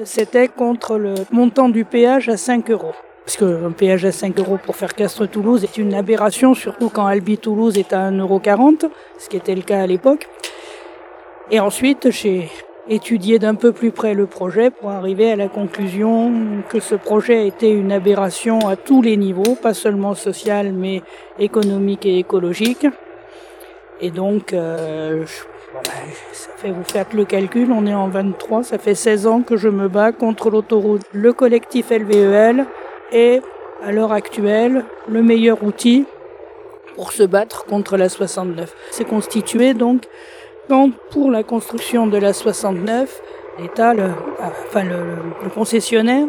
[0.04, 2.94] C'était contre le montant du péage à 5 euros
[3.30, 7.78] parce qu'un péage à 5 euros pour faire Castres-Toulouse est une aberration, surtout quand Albi-Toulouse
[7.78, 10.26] est à 1,40€, ce qui était le cas à l'époque.
[11.52, 12.50] Et ensuite, j'ai
[12.88, 16.32] étudié d'un peu plus près le projet pour arriver à la conclusion
[16.68, 21.00] que ce projet était une aberration à tous les niveaux, pas seulement social, mais
[21.38, 22.88] économique et écologique.
[24.00, 25.24] Et donc, euh,
[26.32, 29.56] ça fait, vous faites le calcul, on est en 23, ça fait 16 ans que
[29.56, 31.02] je me bats contre l'autoroute.
[31.12, 32.66] Le collectif LVEL,
[33.12, 33.42] est,
[33.82, 36.04] à l'heure actuelle, le meilleur outil
[36.96, 38.74] pour se battre contre la 69.
[38.90, 40.02] C'est constitué donc
[40.68, 43.22] quand pour la construction de la 69,
[43.58, 44.10] l'État, le,
[44.66, 46.28] enfin le, concessionnaire,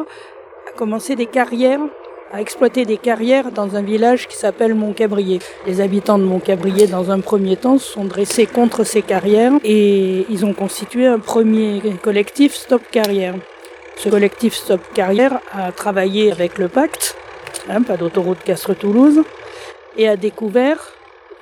[0.68, 1.82] a commencé des carrières,
[2.34, 5.40] a exploité des carrières dans un village qui s'appelle Montcabrier.
[5.68, 10.26] Les habitants de Montcabrier, dans un premier temps, se sont dressés contre ces carrières et
[10.30, 13.36] ils ont constitué un premier collectif Stop Carrière.
[14.02, 17.16] Ce collectif Stop Carrière a travaillé avec le pacte,
[17.70, 19.22] hein, pas d'autoroute Castres-Toulouse,
[19.96, 20.80] et a découvert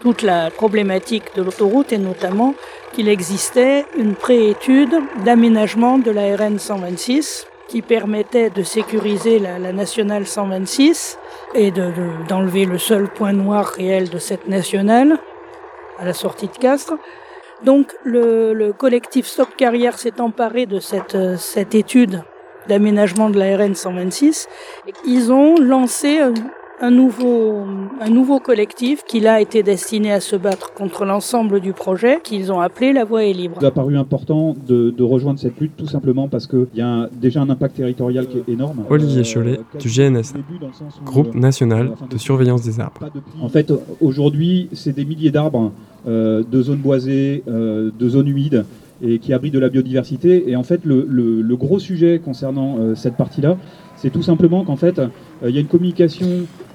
[0.02, 2.56] toute la problématique de l'autoroute et notamment
[2.92, 4.94] qu'il existait une préétude
[5.24, 11.18] d'aménagement de la RN 126 qui permettait de sécuriser la, nationale 126
[11.56, 11.72] et
[12.28, 15.18] d'enlever le seul point noir réel de cette nationale
[15.98, 16.98] à la sortie de Castres.
[17.64, 22.22] Donc le, collectif Stop Carrière s'est emparé de cette, cette étude
[22.70, 24.48] d'aménagement de la RN 126.
[25.06, 26.20] Ils ont lancé
[26.82, 27.66] un, nouveau,
[28.00, 32.52] un nouveau collectif qui là été destiné à se battre contre l'ensemble du projet, qu'ils
[32.52, 33.58] ont appelé La Voie est libre.
[33.60, 37.42] Il a paru important de, rejoindre cette lutte tout simplement parce qu'il y a déjà
[37.42, 38.86] un impact territorial qui est énorme.
[38.90, 40.36] Olivier Cholet du GNSA,
[41.04, 43.10] Groupe National de Surveillance des Arbres.
[43.42, 45.72] En fait, aujourd'hui, c'est des milliers d'arbres
[46.08, 48.66] euh, de zones boisées, euh, de zones humides
[49.02, 50.50] et qui abrite de la biodiversité.
[50.50, 53.58] Et en fait, le, gros sujet concernant euh, cette partie-là,
[53.98, 55.08] c'est tout simplement qu'en fait, euh,
[55.46, 56.28] il y a une communication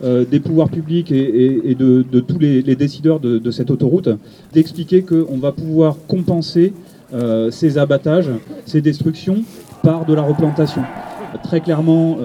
[0.03, 4.09] euh, des pouvoirs publics et, de, tous les, décideurs de, cette autoroute
[4.53, 6.73] d'expliquer qu'on va pouvoir compenser
[7.51, 8.31] ces abattages,
[8.67, 9.45] ces destructions
[9.85, 10.83] par de la replantation.
[11.45, 12.19] Très clairement,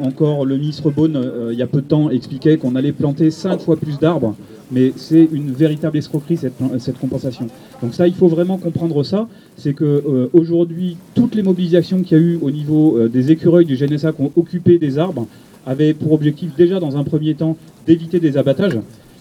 [0.00, 3.60] encore le ministre Beaune, il y a peu de temps, expliquait qu'on allait planter cinq
[3.60, 4.36] fois plus d'arbres
[4.70, 7.46] mais c'est une véritable escroquerie cette, cette, compensation.
[7.82, 12.18] Donc ça, il faut vraiment comprendre ça, c'est que euh, aujourd'hui, toutes les mobilisations qu'il
[12.18, 15.26] y a eu au niveau euh, des écureuils du GNSA qui ont occupé des arbres
[15.66, 18.78] avaient pour objectif déjà dans un premier temps d'éviter des abattages.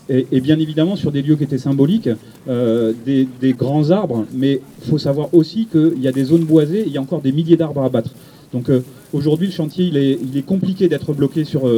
[0.07, 2.09] Et, bien évidemment sur des lieux qui étaient symboliques,
[2.47, 6.83] euh, des, grands arbres, mais il faut savoir aussi qu'il y a des zones boisées,
[6.85, 8.11] il y a encore des milliers d'arbres à abattre.
[8.55, 8.71] Donc
[9.11, 11.69] aujourd'hui, le chantier, il est, compliqué d'être bloqué sur,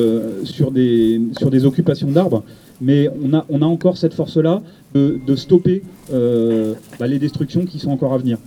[0.43, 2.43] sur, des, occupations d'arbres
[2.81, 4.61] mais on a, encore cette force-là
[4.93, 8.37] de, stopper euh, bah, les destructions qui sont encore à venir.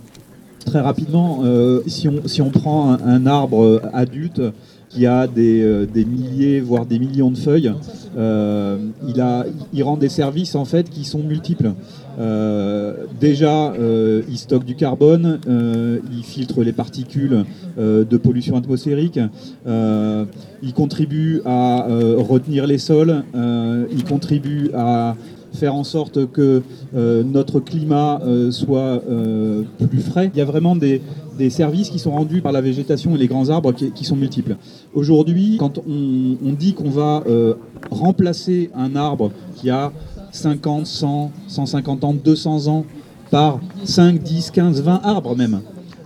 [0.65, 4.41] Très rapidement, euh, si, on, prend un, arbre adulte
[4.89, 7.73] qui a des, milliers, voire des millions de feuilles,
[8.17, 9.23] euh, il,
[9.73, 11.73] il rend des services en fait qui sont multiples.
[12.19, 17.45] Euh, déjà, euh, il stocke du carbone, euh, il filtre les particules
[17.77, 19.19] de pollution atmosphérique,
[19.65, 25.15] il contribue à retenir les sols, il contribue à
[25.53, 26.61] faire en sorte que
[26.93, 28.21] notre climat
[28.51, 29.01] soit
[29.89, 30.31] plus frais.
[30.33, 31.01] Il y a vraiment des,
[31.49, 34.57] services qui sont rendus par la végétation et les grands arbres qui, sont multiples.
[34.93, 37.23] Aujourd'hui, quand on, on dit qu'on va
[37.89, 39.91] remplacer un arbre qui a
[40.31, 42.85] 50, 100, 150 ans, 200 ans
[43.29, 45.61] par 5, 10, 15, 20 arbres même.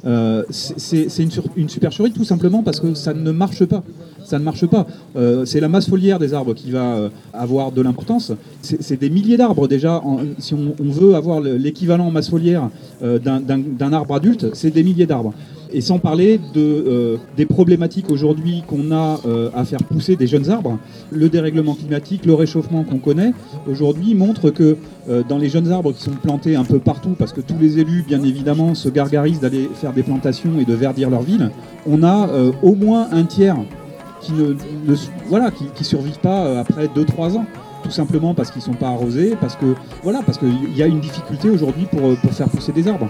[0.06, 1.24] Euh, c'est
[1.56, 3.84] une, supercherie tout simplement parce que ça ne marche pas.
[4.24, 4.86] Ça ne marche pas.
[5.16, 8.32] Euh, c'est la masse foliaire des arbres qui va euh, avoir de l'importance.
[8.62, 10.02] C'est des milliers d'arbres déjà.
[10.38, 12.70] si on, veut avoir l'équivalent en masse foliaire
[13.02, 15.34] d'un arbre adulte, c'est des milliers d'arbres.
[15.76, 20.50] Et sans parler euh, des problématiques aujourd'hui qu'on a euh, à faire pousser des jeunes
[20.50, 20.80] arbres.
[21.12, 23.34] Le dérèglement climatique, le réchauffement qu'on connaît,
[23.70, 24.78] aujourd'hui montre que
[25.10, 27.78] euh, dans les jeunes arbres qui sont plantés un peu partout, parce que tous les
[27.78, 31.52] élus, bien évidemment, se gargarisent d'aller faire des plantations et de verdir leur ville,
[31.86, 32.30] on a
[32.64, 33.58] au moins un tiers
[34.22, 34.96] qui ne,
[35.84, 37.46] survivent pas après 2-3 ans
[37.84, 41.02] tout simplement parce qu'ils ne sont pas arrosés, parce que voilà, qu'il y a une
[41.02, 43.10] difficulté aujourd'hui pour faire pousser des arbres.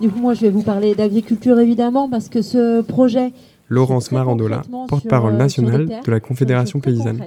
[0.00, 3.32] Du coup, moi, je vais vous parler d'agriculture évidemment parce que ce projet.
[3.68, 7.22] Laurence Marandola, porte-parole euh, nationale de la Confédération paysanne.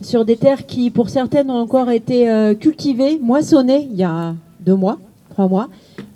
[0.00, 4.34] Sur des terres qui, pour certaines, ont encore été euh, cultivées, moissonnées il y a
[4.60, 4.98] deux mois,
[5.28, 5.68] trois mois,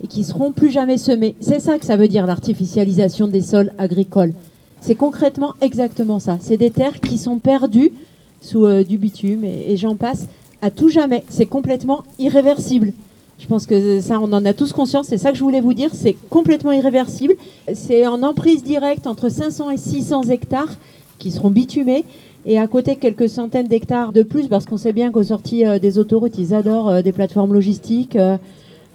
[0.03, 1.35] et qui seront plus jamais semées.
[1.39, 4.33] C'est ça que ça veut dire l'artificialisation des sols agricoles.
[4.81, 6.37] C'est concrètement exactement ça.
[6.41, 7.91] C'est des terres qui sont perdues
[8.41, 10.27] sous euh, du bitume et j'en passe
[10.63, 11.23] à tout jamais.
[11.29, 12.91] C'est complètement irréversible.
[13.41, 15.07] Je pense que ça, on en a tous conscience.
[15.07, 15.89] C'est ça que je voulais vous dire.
[15.93, 17.33] C'est complètement irréversible.
[17.73, 20.75] C'est en emprise directe entre 500 et 600 hectares
[21.17, 22.05] qui seront bitumés.
[22.45, 25.79] Et à côté, quelques centaines d'hectares de plus, parce qu'on sait bien qu'aux sorties euh,
[25.79, 28.37] des autoroutes, ils adorent euh, des plateformes logistiques, euh,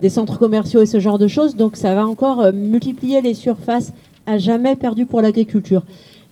[0.00, 1.56] des centres commerciaux et ce genre de choses.
[1.56, 3.92] Donc ça va encore multiplier les surfaces
[4.26, 5.82] à jamais perdues pour l'agriculture.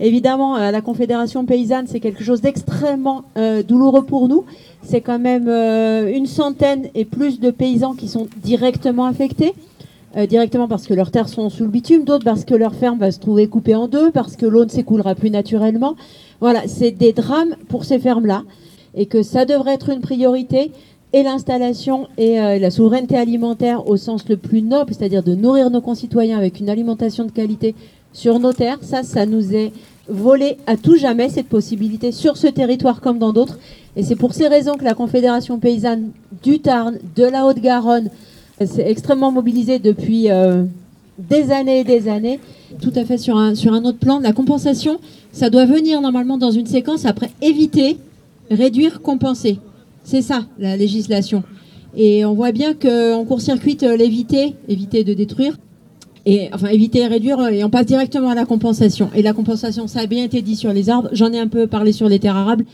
[0.00, 3.22] Évidemment, la Confédération paysanne, c'est quelque chose d'extrêmement
[3.66, 4.44] douloureux pour nous
[4.84, 9.54] c'est quand même euh, une centaine et plus de paysans qui sont directement affectés.
[10.16, 12.98] Euh, directement parce que leurs terres sont sous le bitume, d'autres parce que leur ferme
[13.00, 15.96] va se trouver coupée en deux, parce que l'eau ne s'écoulera plus naturellement.
[16.40, 18.44] Voilà, c'est des drames pour ces fermes-là
[18.94, 20.70] et que ça devrait être une priorité.
[21.12, 25.70] Et l'installation et euh, la souveraineté alimentaire au sens le plus noble, c'est-à-dire de nourrir
[25.70, 27.76] nos concitoyens avec une alimentation de qualité
[28.14, 29.72] sur nos terres, ça, ça nous est
[30.08, 33.58] volé à tout jamais cette possibilité sur ce territoire comme dans d'autres.
[33.96, 36.10] Et c'est pour ces raisons que la Confédération paysanne
[36.42, 38.08] du Tarn, de la Haute-Garonne,
[38.64, 40.64] s'est extrêmement mobilisée depuis euh,
[41.18, 42.40] des années et des années.
[42.80, 44.20] Tout à fait sur un, sur un autre plan.
[44.20, 44.98] La compensation,
[45.32, 47.98] ça doit venir normalement dans une séquence après éviter,
[48.50, 49.58] réduire, compenser.
[50.04, 51.42] C'est ça, la législation.
[51.96, 55.56] Et on voit bien qu'en court-circuite, euh, l'éviter, éviter de détruire,
[56.26, 59.10] et enfin éviter et réduire, euh, et on passe directement à la compensation.
[59.14, 61.66] Et la compensation, ça a bien été dit sur les arbres, j'en ai un peu
[61.66, 62.64] parlé sur les terres arables.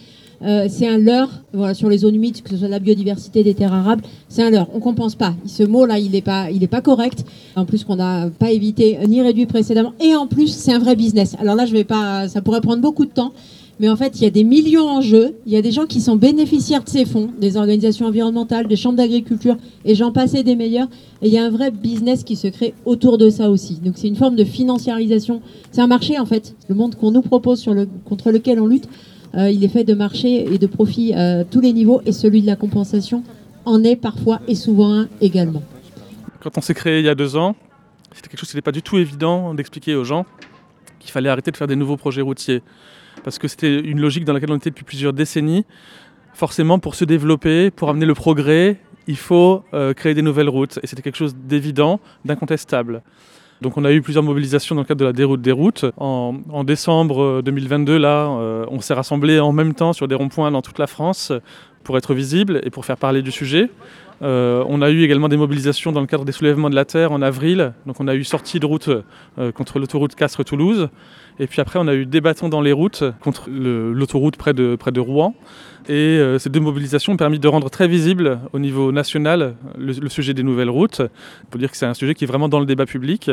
[0.42, 3.52] Euh, c'est un leurre, voilà, sur les zones humides, que ce soit la biodiversité des
[3.52, 4.68] terres arables, c'est un leurre.
[4.72, 5.34] On compense pas.
[5.44, 7.24] Ce mot-là, il n'est pas, il est pas correct.
[7.56, 9.92] En plus, qu'on n'a pas évité ni réduit précédemment.
[10.00, 11.36] Et en plus, c'est un vrai business.
[11.38, 13.32] Alors là, je vais pas, ça pourrait prendre beaucoup de temps.
[13.80, 15.36] Mais en fait, il y a des millions en jeu.
[15.46, 18.76] Il y a des gens qui sont bénéficiaires de ces fonds, des organisations environnementales, des
[18.76, 20.88] chambres d'agriculture, et j'en passais des meilleurs.
[21.22, 23.80] Et il y a un vrai business qui se crée autour de ça aussi.
[23.80, 25.40] Donc c'est une forme de financiarisation.
[25.72, 26.54] C'est un marché en fait.
[26.68, 27.66] Le monde qu'on nous propose,
[28.04, 28.86] contre lequel on lutte,
[29.34, 32.46] il est fait de marché et de profit à tous les niveaux et celui de
[32.46, 33.22] la compensation
[33.64, 35.62] en est parfois et souvent un également.
[36.42, 37.56] Quand on s'est créé il y a deux ans,
[38.12, 40.26] c'était quelque chose qui n'était pas du tout évident d'expliquer aux gens
[40.98, 42.62] qu'il fallait arrêter de faire des nouveaux projets routiers.
[43.24, 45.64] Parce que c'était une logique dans laquelle on était depuis plusieurs décennies.
[46.32, 50.78] Forcément, pour se développer, pour amener le progrès, il faut euh, créer des nouvelles routes.
[50.82, 53.02] Et c'était quelque chose d'évident, d'incontestable.
[53.60, 55.84] Donc on a eu plusieurs mobilisations dans le cadre de la déroute des routes.
[55.98, 60.62] En, décembre 2022, là, euh, on s'est rassemblés en même temps sur des ronds-points dans
[60.62, 61.32] toute la France
[61.84, 63.70] pour être visible et pour faire parler du sujet.
[64.22, 67.12] Euh, on a eu également des mobilisations dans le cadre des soulèvements de la Terre
[67.12, 67.72] en avril.
[67.86, 68.88] Donc on a eu sortie de route
[69.38, 70.88] euh, contre l'autoroute Castres-Toulouse.
[71.40, 74.76] Et puis après, on a eu des bâtons dans les routes contre l'autoroute près de,
[74.76, 75.34] près de Rouen.
[75.88, 80.08] Et euh, ces deux mobilisations ont permis de rendre très visible au niveau national le,
[80.10, 81.00] sujet des nouvelles routes.
[81.00, 83.30] Il faut dire que c'est un sujet qui est vraiment dans le débat public.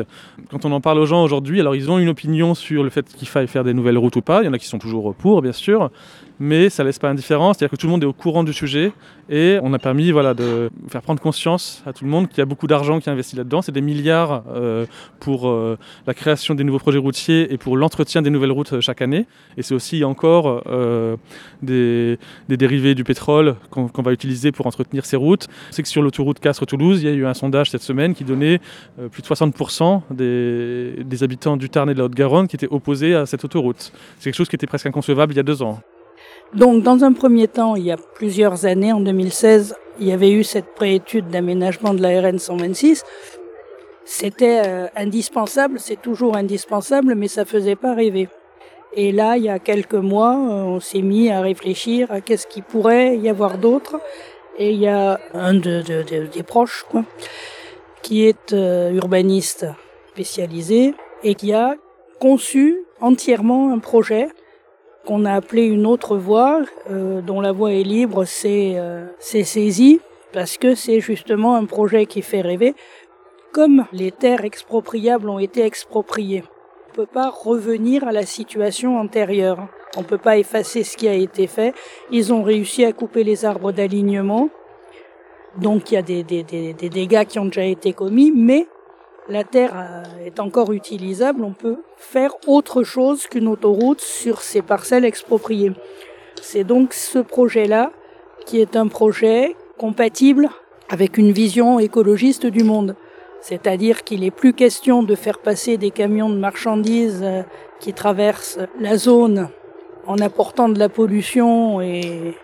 [0.49, 3.05] Quand on en parle aux gens aujourd'hui, alors ils ont une opinion sur le fait
[3.13, 4.41] qu'il faille faire des nouvelles routes ou pas.
[4.41, 5.91] Il y en a qui sont toujours pour, bien sûr
[6.39, 8.91] mais ça laisse pas indifférent, c'est-à-dire que tout le monde est au courant du sujet
[9.29, 12.41] et on a permis voilà, de faire prendre conscience à tout le monde qu'il y
[12.41, 13.61] a beaucoup d'argent qui est investi là-dedans.
[13.61, 14.85] C'est des milliards euh,
[15.19, 18.81] pour euh, la création des nouveaux projets routiers et pour l'entretien des nouvelles routes euh,
[18.81, 19.25] chaque année.
[19.57, 20.61] Et c'est aussi encore
[21.61, 25.47] des, dérivés du pétrole qu'on va utiliser pour entretenir ces routes.
[25.71, 28.59] C'est que sur l'autoroute Castres-Toulouse, il y a eu un sondage cette semaine qui donnait
[29.11, 33.15] plus de 60% des, des habitants du Tarn et de la Haute-Garonne qui étaient opposés
[33.15, 33.91] à cette autoroute.
[34.19, 35.79] C'est quelque chose qui était presque inconcevable il y a deux ans.
[36.53, 40.31] Donc, dans un premier temps, il y a plusieurs années, en 2016, il y avait
[40.31, 43.03] eu cette préétude d'aménagement de la RN 126.
[44.09, 48.29] C'était euh, indispensable, c'est toujours indispensable, mais ça faisait pas rêver.
[48.93, 52.47] Et là, il y a quelques mois, euh, on s'est mis à réfléchir à qu'est-ce
[52.47, 53.99] qu'il pourrait y avoir d'autre.
[54.57, 57.03] Et il y a un de, des proches, quoi,
[58.01, 59.65] qui est euh, urbaniste
[60.13, 61.75] spécialisé et qui a
[62.21, 64.29] conçu entièrement un projet
[65.05, 69.99] qu'on a appelé une autre voie, euh, dont la voie est libre, c'est euh, saisi,
[70.31, 72.73] parce que c'est justement un projet qui fait rêver,
[73.51, 76.43] comme les terres expropriables ont été expropriées.
[76.87, 79.67] On ne peut pas revenir à la situation antérieure.
[79.95, 81.73] On ne peut pas effacer ce qui a été fait.
[82.11, 84.49] Ils ont réussi à couper les arbres d'alignement.
[85.57, 88.67] Donc il y a des, des, dégâts qui ont déjà été commis, mais
[89.29, 94.61] la terre euh, est encore utilisable, on peut faire autre chose qu'une autoroute sur ces
[94.61, 95.73] parcelles expropriées.
[96.41, 97.91] C'est donc ce projet-là
[98.45, 100.49] qui est un projet compatible
[100.89, 102.95] avec une vision écologiste du monde.
[103.41, 107.43] C'est-à-dire qu'il n'est plus question de faire passer des camions de marchandises euh,
[107.79, 109.49] qui traversent la zone
[110.05, 112.35] en apportant de la pollution et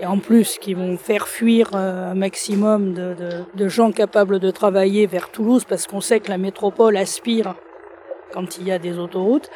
[0.00, 4.38] et en plus qui vont faire fuir euh, un maximum de, de, de, gens capables
[4.38, 7.54] de travailler vers Toulouse parce qu'on sait que la métropole aspire
[8.32, 9.50] quand il y a des autoroutes.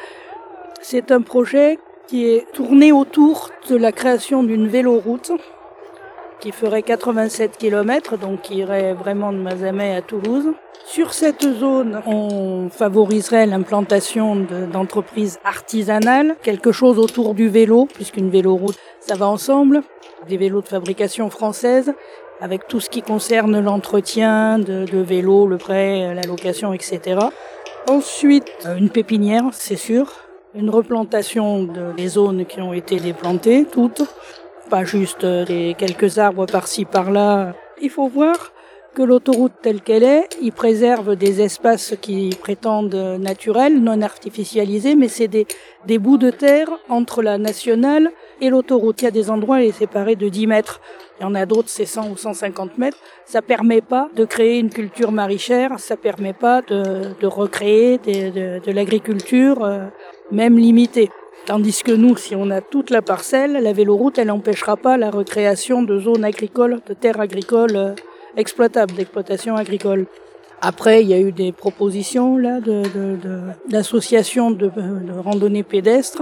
[0.81, 1.77] C'est un projet
[2.07, 5.31] qui est tourné autour de la création d'une véloroute
[6.41, 10.47] qui ferait 87 km, donc qui irait vraiment de Mazamet à Toulouse.
[10.85, 14.35] Sur cette zone, on favoriserait l'implantation
[14.73, 19.83] d'entreprises artisanales, quelque chose autour du vélo, puisqu'une véloroute, ça va ensemble
[20.27, 21.93] des vélos de fabrication française,
[22.41, 27.19] avec tout ce qui concerne l'entretien de, vélos, le prêt, la location, etc.
[27.87, 30.11] Ensuite, une pépinière, c'est sûr.
[30.55, 34.03] Une replantation de des zones qui ont été déplantées, toutes.
[34.71, 37.53] Pas juste des quelques arbres par-ci par-là.
[37.81, 38.53] Il faut voir
[38.95, 45.09] que l'autoroute telle qu'elle est, il préserve des espaces qui prétendent naturels, non artificialisés, mais
[45.09, 45.45] c'est des,
[45.87, 49.01] des bouts de terre entre la nationale et l'autoroute.
[49.01, 50.79] Il y a des endroits, elle est séparée de 10 mètres.
[51.19, 52.97] Il y en a d'autres, c'est 100 ou 150 mètres.
[53.25, 58.59] Ça permet pas de créer une culture maraîchère, ça permet pas de, de recréer de,
[58.59, 59.87] de, l'agriculture, euh,
[60.31, 61.09] même limitée.
[61.45, 65.09] Tandis que nous, si on a toute la parcelle, la véloroute, elle n'empêchera pas la
[65.09, 67.95] recréation de zones agricoles, de terres agricoles euh,
[68.37, 70.05] exploitables, d'exploitation agricole.
[70.61, 72.59] Après, il y a eu des propositions là
[73.67, 76.21] d'associations de, de, de, de randonnée pédestre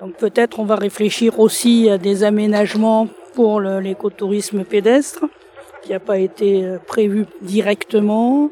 [0.00, 5.24] donc peut-être on va réfléchir aussi à des aménagements pour l'écotourisme pédestre,
[5.82, 8.50] qui n'a pas été euh, prévu directement.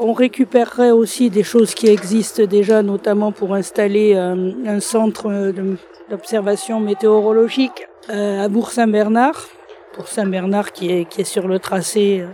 [0.00, 5.52] On récupérerait aussi des choses qui existent déjà, notamment pour installer euh, un centre
[6.10, 9.48] d'observation météorologique euh, à Bourg-Saint-Bernard,
[9.94, 12.24] pour Saint-Bernard qui est, sur le tracé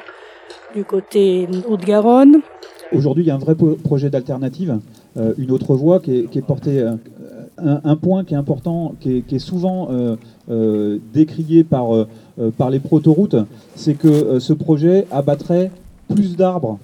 [0.75, 2.41] du côté Haute-Garonne.
[2.93, 4.79] Aujourd'hui, il y a un vrai projet d'alternative,
[5.39, 6.87] une autre voie qui est, portée
[7.59, 10.17] un, point qui est important, qui est, souvent euh,
[10.51, 12.07] euh, décrié par, euh,
[12.57, 13.37] par les protoroutes,
[13.75, 15.71] c'est que ce projet abattrait
[16.13, 16.79] plus d'arbres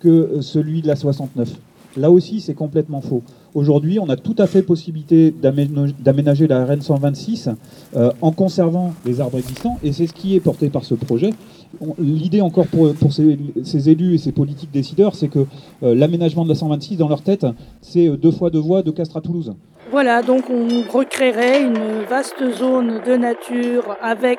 [0.00, 1.48] que celui de la 69.
[1.96, 3.22] Là aussi, c'est complètement faux.
[3.54, 7.50] Aujourd'hui, on a tout à fait possibilité d'aménager la RN 126
[7.96, 11.30] euh, en conservant les arbres existants, et c'est ce qui est porté par ce projet.
[11.98, 15.46] L'idée encore pour, pour ces, élus et ces politiques décideurs, c'est que
[15.82, 17.46] euh, l'aménagement de la 126, dans leur tête,
[17.80, 19.52] c'est euh, deux fois deux voies de Castres à Toulouse.
[19.90, 24.38] Voilà, donc on recréerait une vaste zone de nature avec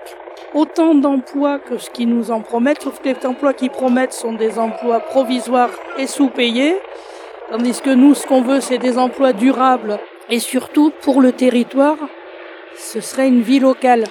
[0.53, 4.33] autant d'emplois que ce qu'ils nous en promettent, sauf que les emplois qu'ils promettent sont
[4.33, 6.75] des emplois provisoires et sous-payés,
[7.49, 11.97] tandis que nous, ce qu'on veut, c'est des emplois durables et surtout pour le territoire,
[12.75, 14.05] ce serait une vie locale,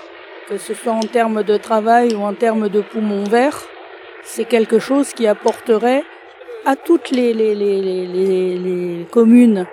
[0.49, 3.63] que ce soit en termes de travail ou en termes de poumons verts.
[4.23, 6.05] C'est quelque chose qui apporterait
[6.67, 9.67] à toutes les, les, communes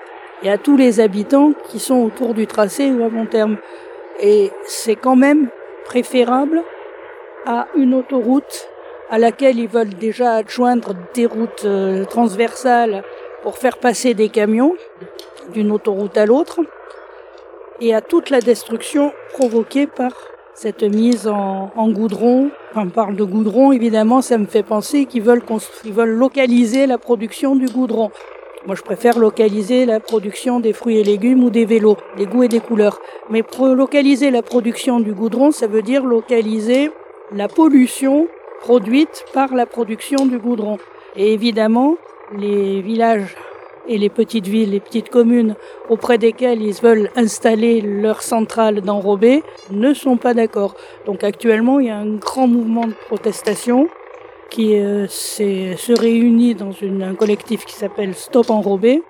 [0.43, 3.57] et à tous les habitants qui sont autour du tracé ou à long terme.
[4.21, 5.49] Et c'est quand même
[5.87, 6.63] préférable
[7.45, 8.67] à une autoroute
[9.09, 13.03] à laquelle ils veulent déjà adjoindre des routes euh, transversales
[13.41, 14.75] pour faire passer des camions
[15.53, 16.59] d'une autoroute à l'autre
[17.79, 20.11] et à toute la destruction provoquée par
[20.53, 22.49] cette mise en, goudron.
[22.73, 25.43] Quand on parle de goudron, évidemment, ça me fait penser qu'ils veulent,
[25.85, 28.11] veulent localiser la production du goudron.
[28.65, 32.43] Moi, je préfère localiser la production des fruits et légumes ou des vélos, des goûts
[32.43, 32.99] et des couleurs.
[33.29, 36.91] Mais pour localiser la production du goudron, ça veut dire localiser
[37.31, 38.27] la pollution
[38.59, 40.79] produite par la production du goudron.
[41.15, 41.97] Et évidemment,
[42.35, 43.35] les villages
[43.87, 45.55] et les petites villes, les petites communes
[45.87, 50.75] auprès desquelles ils veulent installer leur centrale d'enrobé ne sont pas d'accord.
[51.05, 53.87] Donc actuellement, il y a un grand mouvement de protestation
[54.49, 56.71] qui euh, se réunit dans
[57.01, 59.01] un collectif qui s'appelle Stop Enrobé.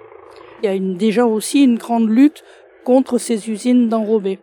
[0.64, 2.44] Il y a déjà aussi une grande lutte
[2.84, 4.40] contre ces usines d'enrobé.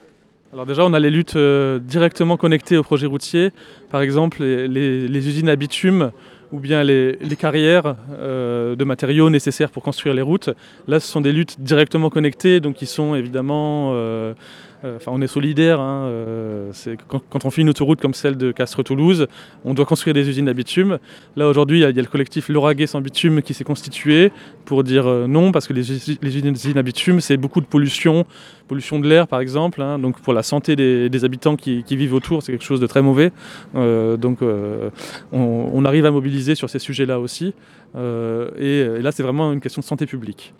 [0.53, 3.51] Alors déjà, on a les luttes euh, directement connectées au projet routier.
[3.90, 6.12] Par exemple, les, usines à bitume
[6.53, 10.51] ou bien les, carrières euh, de matériaux nécessaires pour construire les routes.
[10.86, 14.34] Là, ce sont des luttes directement connectées, donc qui sont évidemment euh, euh,
[14.97, 15.80] enfin, on est solidaire.
[15.80, 16.72] Hein, euh,
[17.09, 19.26] quand, on fait une autoroute comme celle de Castres-Toulouse,
[19.64, 20.99] on doit construire des usines à bitume.
[21.37, 24.32] Là, aujourd'hui, il y, a le collectif Lauragais sans bitume qui s'est constitué
[24.64, 28.26] pour dire euh, non, parce que les, usines à bitume, c'est beaucoup de pollution,
[28.68, 29.82] pollution de l'air, par exemple.
[29.82, 29.99] Hein.
[29.99, 33.32] donc, pour la santé des, habitants qui, vivent autour, c'est quelque chose de très mauvais.
[33.74, 34.39] donc,
[35.32, 37.55] on, arrive à mobiliser sur ces sujets-là aussi.
[37.97, 40.53] et là, c'est vraiment une question de santé publique.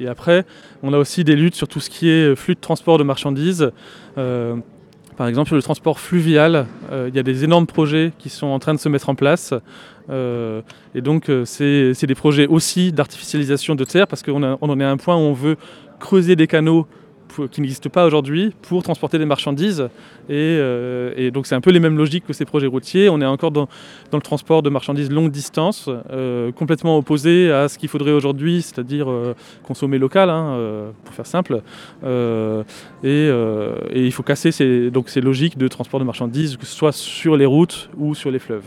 [0.00, 0.44] Et après,
[0.82, 3.70] on a aussi des luttes sur tout ce qui est flux de transport de marchandises.
[4.18, 4.56] Euh,
[5.16, 8.48] par exemple, sur le transport fluvial, euh, il y a des énormes projets qui sont
[8.48, 9.54] en train de se mettre en place.
[10.10, 10.60] Euh,
[10.94, 14.96] et donc, c'est des projets aussi d'artificialisation de terre parce qu'on en est à un
[14.96, 15.56] point où on veut
[16.00, 16.86] creuser des canaux
[17.50, 19.88] qui n'existent pas aujourd'hui pour transporter des marchandises.
[20.30, 23.08] Euh, et, donc c'est un peu les mêmes logiques que ces projets routiers.
[23.08, 23.68] On est encore dans,
[24.12, 29.10] le transport de marchandises longue distance, euh, complètement opposé à ce qu'il faudrait aujourd'hui, c'est-à-dire
[29.10, 31.62] euh, consommer local, hein, pour faire simple.
[33.02, 33.30] Et,
[33.94, 37.36] il faut casser ces, donc ces logiques de transport de marchandises, que ce soit sur
[37.36, 38.64] les routes ou sur les fleuves.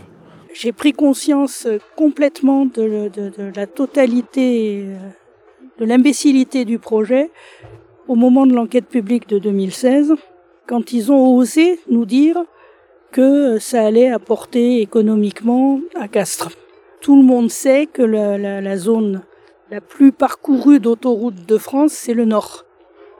[0.53, 3.11] J'ai pris conscience complètement de
[3.55, 4.85] la totalité,
[5.79, 7.29] de l'imbécilité du projet
[8.07, 10.13] au moment de l'enquête publique de 2016,
[10.65, 12.37] quand ils ont osé nous dire
[13.11, 16.51] que ça allait apporter économiquement à Castres.
[17.01, 19.21] Tout le monde sait que la, zone
[19.71, 22.65] la plus parcourue d'autoroutes de France, c'est le nord.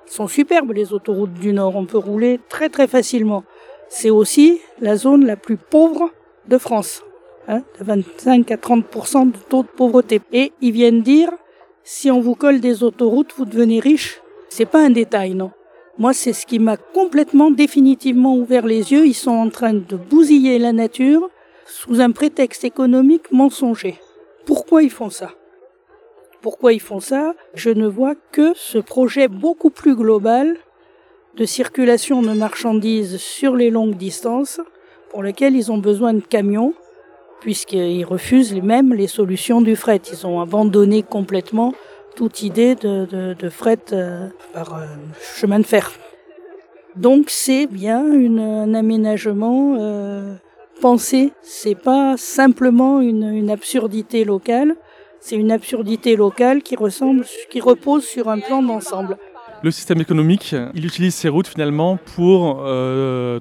[0.05, 3.43] Elles sont superbes les autoroutes du nord, on peut rouler très très facilement.
[3.89, 6.11] C'est aussi la zone la plus pauvre
[6.47, 7.03] de France,
[7.47, 10.21] hein, de 25 à 30% de taux de pauvreté.
[10.31, 11.31] Et ils viennent dire,
[11.83, 14.21] si on vous colle des autoroutes, vous devenez riche.
[14.57, 15.51] C'est pas un détail, non.
[15.99, 19.05] Moi, c'est ce qui m'a complètement, définitivement ouvert les yeux.
[19.05, 21.29] Ils sont en train de bousiller la nature
[21.67, 23.99] sous un prétexte économique mensonger.
[24.47, 25.29] Pourquoi ils font ça?
[26.41, 27.35] Pourquoi ils font ça?
[27.53, 30.57] Je ne vois que ce projet beaucoup plus global
[31.35, 34.59] de circulation de marchandises sur les longues distances
[35.11, 36.73] pour lequel ils ont besoin de camions
[37.41, 40.01] puisqu'ils refusent même les solutions du fret.
[40.11, 41.75] Ils ont abandonné complètement
[42.17, 44.85] toute idée de, fret euh, par euh,
[45.35, 45.91] chemin de fer.
[46.95, 50.33] Donc c'est bien un aménagement euh,
[50.81, 51.31] pensé.
[51.43, 54.75] C'est pas simplement une, absurdité locale.
[55.19, 59.17] C'est une absurdité locale qui ressemble, qui repose sur un plan d'ensemble.
[59.61, 62.63] Le système économique, il utilise ces routes finalement pour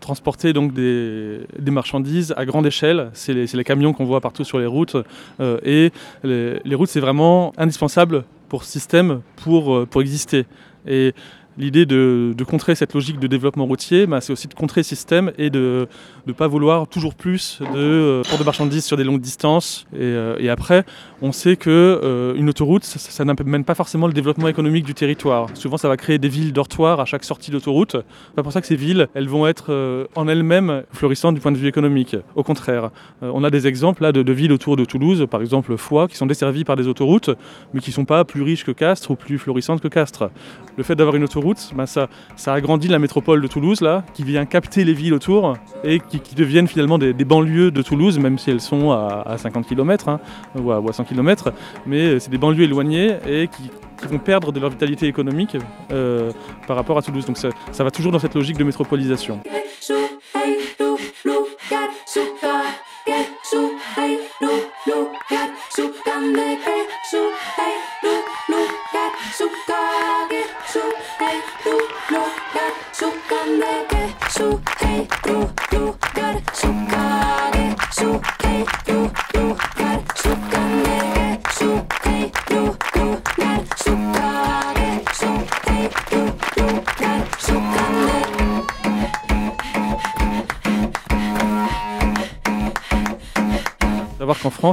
[0.01, 3.11] transporter donc des, marchandises à grande échelle.
[3.13, 4.97] C'est les, camions qu'on voit partout sur les routes.
[5.41, 5.93] et
[6.25, 10.47] les routes, c'est vraiment indispensable pour système pour, euh, pour exister.
[10.87, 11.15] Et
[11.59, 15.33] L'idée de, contrer cette logique de développement routier, bah, c'est aussi de contrer le système
[15.39, 15.89] et de
[16.27, 19.87] ne pas vouloir toujours plus de euh, de marchandises sur des longues distances.
[19.95, 20.85] Et, euh, après,
[21.23, 24.95] on sait qu'une euh, une autoroute, ça, ça n'amène pas forcément le développement économique du
[24.95, 25.49] territoire.
[25.55, 27.97] Souvent, ça va créer des villes dortoirs à chaque sortie d'autoroute.
[28.37, 31.53] C'est pour ça que ces villes, elles vont être euh, en elles-mêmes florissantes du point
[31.53, 32.17] de vue économique.
[32.35, 32.91] Au contraire,
[33.23, 36.17] on a des exemples là, de, de, villes autour de Toulouse, par exemple Foix, qui
[36.17, 37.31] sont desservies par des autoroutes,
[37.73, 40.31] mais qui ne sont pas plus riches que Castres ou plus florissantes que Castres.
[40.77, 44.25] Le fait d'avoir une autoroute, ben ça, ça agrandit la métropole de Toulouse, là, qui
[44.25, 48.51] vient capter les villes autour et qui, deviennent finalement des, banlieues de Toulouse, même si
[48.51, 50.21] elles sont à, à 50 km hein,
[50.59, 51.53] ou, à, ou, à, 100 km.
[51.87, 53.71] Mais c'est des banlieues éloignées et qui,
[54.09, 55.57] vont perdre de leur vitalité économique
[55.91, 56.31] euh,
[56.67, 57.25] par rapport à Toulouse.
[57.25, 59.41] Donc ça va toujours dans cette logique de métropolisation.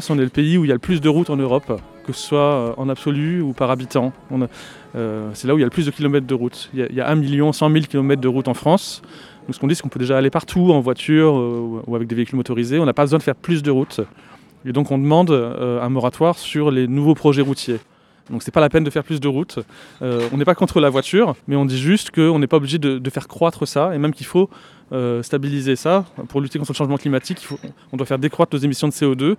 [0.09, 2.13] On est le pays où il y a le plus de routes en Europe, que
[2.13, 4.11] ce soit en absolu ou par habitant.
[4.95, 6.69] Euh, c'est là où il y a le plus de kilomètres de routes.
[6.73, 9.01] Il y a, il y a 1 million 100 000 kilomètres de routes en France.
[9.51, 12.15] Ce qu'on dit, c'est qu'on peut déjà aller partout en voiture euh, ou avec des
[12.15, 12.79] véhicules motorisés.
[12.79, 14.01] On n'a pas besoin de faire plus de routes.
[14.65, 17.79] Et donc on demande euh, un moratoire sur les nouveaux projets routiers.
[18.29, 19.59] Donc c'est pas la peine de faire plus de routes.
[20.01, 22.77] Euh, on n'est pas contre la voiture, mais on dit juste qu'on n'est pas obligé
[22.77, 24.49] de, faire croître ça, et même qu'il faut
[24.93, 26.05] euh, stabiliser ça.
[26.29, 27.45] Pour lutter contre le changement climatique,
[27.91, 29.35] on doit faire décroître nos émissions de CO2,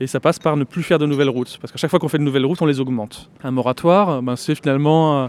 [0.00, 1.58] et ça passe par ne plus faire de nouvelles routes.
[1.60, 3.30] Parce qu'à chaque fois qu'on fait de nouvelles routes, on les augmente.
[3.44, 5.24] Un moratoire, ben, c'est finalement...
[5.24, 5.28] Euh,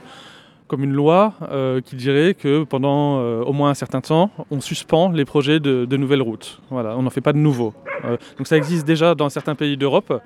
[0.68, 4.62] comme une loi euh, qui dirait que pendant euh, au moins un certain temps, on
[4.62, 6.62] suspend les projets de, nouvelles routes.
[6.70, 7.74] Voilà, on n'en fait pas de nouveaux.
[8.38, 10.22] Donc ça existe déjà dans certains pays d'Europe.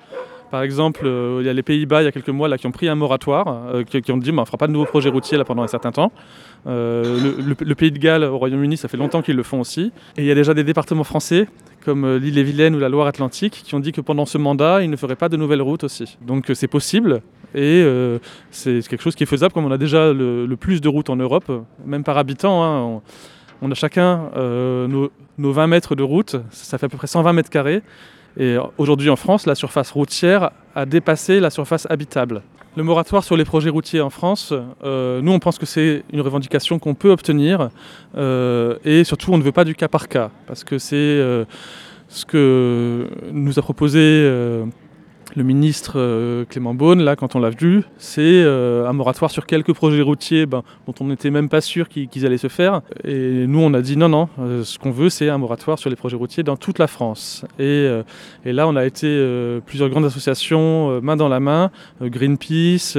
[0.52, 2.70] Par exemple, il y a les Pays-Bas il y a quelques mois là, qui ont
[2.70, 5.36] pris un moratoire, qui, ont dit bah, on ne fera pas de nouveaux projets routiers
[5.36, 6.12] là, pendant un certain temps.
[6.64, 9.90] Le, Pays de Galles au Royaume-Uni, ça fait longtemps qu'ils le font aussi.
[10.16, 11.48] Et il y a déjà des départements français
[11.86, 15.14] comme l'île-et-Vilaine ou la Loire-Atlantique, qui ont dit que pendant ce mandat, ils ne feraient
[15.14, 16.18] pas de nouvelles routes aussi.
[16.20, 17.22] Donc c'est possible,
[17.54, 18.18] et euh,
[18.50, 21.16] c'est quelque chose qui est faisable, comme on a déjà le, plus de routes en
[21.16, 21.50] Europe,
[21.84, 22.64] même par habitant.
[22.64, 23.00] Hein,
[23.62, 27.06] on, a chacun euh, nos, nos, 20 mètres de route, ça fait à peu près
[27.06, 27.82] 120 mètres carrés.
[28.36, 32.42] Et aujourd'hui en France, la surface routière a dépassé la surface habitable.
[32.76, 34.52] Le moratoire sur les projets routiers en France,
[34.84, 37.70] euh, nous on pense que c'est une revendication qu'on peut obtenir
[38.18, 41.46] euh, et surtout on ne veut pas du cas par cas parce que c'est euh,
[42.08, 43.98] ce que nous a proposé
[45.36, 49.44] le ministre euh, Clément Beaune, là, quand on l'a vu, c'est euh, un moratoire sur
[49.44, 52.80] quelques projets routiers ben, dont on n'était même pas sûr qu'ils qu allaient se faire.
[53.04, 55.90] Et nous, on a dit non, non, euh, ce qu'on veut, c'est un moratoire sur
[55.90, 57.44] les projets routiers dans toute la France.
[57.58, 57.86] Et,
[58.46, 59.06] et là, on a été
[59.66, 61.70] plusieurs grandes associations, main dans la main,
[62.00, 62.96] Greenpeace,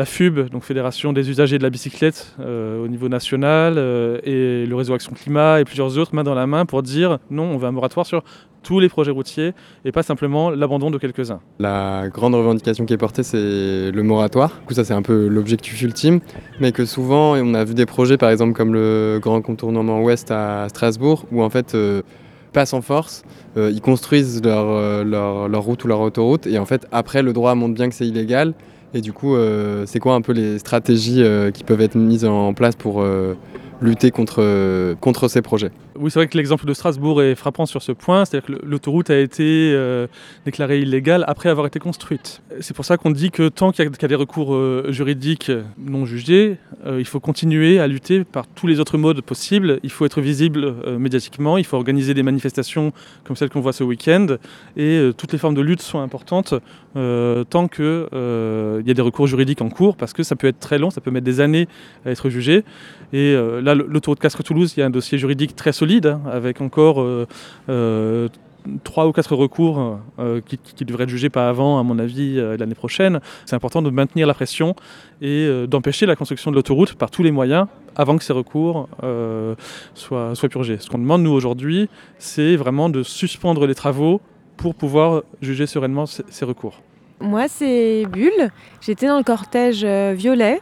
[0.00, 4.64] la FUB, donc Fédération des usagers de la bicyclette euh, au niveau national, euh, et
[4.64, 7.58] le réseau Action Climat et plusieurs autres main dans la main pour dire non, on
[7.58, 8.24] veut un moratoire sur
[8.62, 9.52] tous les projets routiers
[9.84, 11.40] et pas simplement l'abandon de quelques-uns.
[11.58, 14.56] La grande revendication qui est portée, c'est le moratoire.
[14.60, 16.20] Du coup, ça, c'est un peu l'objectif ultime,
[16.60, 20.30] mais que souvent, on a vu des projets, par exemple, comme le grand contournement ouest
[20.30, 22.00] à Strasbourg, où en fait, euh,
[22.54, 23.22] passent en force,
[23.56, 27.88] ils construisent leur route ou leur autoroute, et en fait, après, le droit montre bien
[27.90, 28.54] que c'est illégal,
[28.92, 32.24] et du coup, euh, c'est quoi un peu les stratégies euh, qui peuvent être mises
[32.24, 33.34] en place pour euh,
[33.80, 35.70] lutter contre, contre ces projets?
[36.00, 39.10] Oui, c'est vrai que l'exemple de Strasbourg est frappant sur ce point, c'est-à-dire que l'autoroute
[39.10, 40.06] a été euh,
[40.46, 42.40] déclarée illégale après avoir été construite.
[42.60, 46.06] C'est pour ça qu'on dit que tant qu'il y, a des recours euh, juridiques non
[46.06, 49.78] jugés, il faut continuer à lutter par tous les autres modes possibles.
[49.82, 52.94] Il faut être visible médiatiquement, il faut organiser des manifestations
[53.24, 54.26] comme celles qu'on voit ce week-end,
[54.78, 56.54] et toutes les formes de lutte sont importantes
[56.94, 60.78] tant qu'il y a des recours juridiques en cours, parce que ça peut être très
[60.78, 61.68] long, ça peut mettre des années
[62.06, 62.64] à être jugé.
[63.12, 65.89] Et là, l'autoroute Castres-Toulouse, il y a un dossier juridique très solide,
[66.30, 67.26] avec encore euh,
[67.68, 68.28] euh,
[68.84, 72.74] trois ou quatre recours euh, qui, devraient être jugés pas avant, à mon avis, l'année
[72.74, 73.20] prochaine.
[73.46, 74.76] C'est important de maintenir la pression
[75.20, 77.66] et d'empêcher la construction de l'autoroute par tous les moyens
[77.96, 78.88] avant que ces recours
[79.94, 80.76] soient, purgés.
[80.78, 81.88] Ce qu'on demande, nous, aujourd'hui,
[82.18, 84.20] c'est vraiment de suspendre les travaux
[84.56, 86.82] pour pouvoir juger sereinement ces, ces recours.
[87.20, 88.50] Moi, c'est Bulle.
[88.82, 90.60] J'étais dans le cortège violet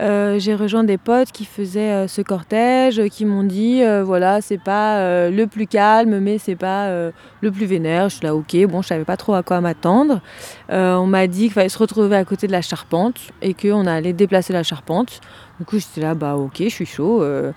[0.00, 4.40] j'ai rejoint des potes qui faisaient euh, ce cortège, euh, qui m'ont dit euh, voilà,
[4.40, 7.10] c'est pas euh, le plus calme, mais c'est pas euh,
[7.40, 8.08] le plus vénère.
[8.08, 10.20] Je suis là, ok, bon, je savais pas trop à quoi m'attendre.
[10.68, 14.12] on m'a dit qu'il fallait se retrouver à côté de la charpente et qu'on allait
[14.12, 15.20] déplacer la charpente.
[15.60, 17.22] Du coup, j'étais là, bah ok, je suis chaud.
[17.22, 17.52] Euh,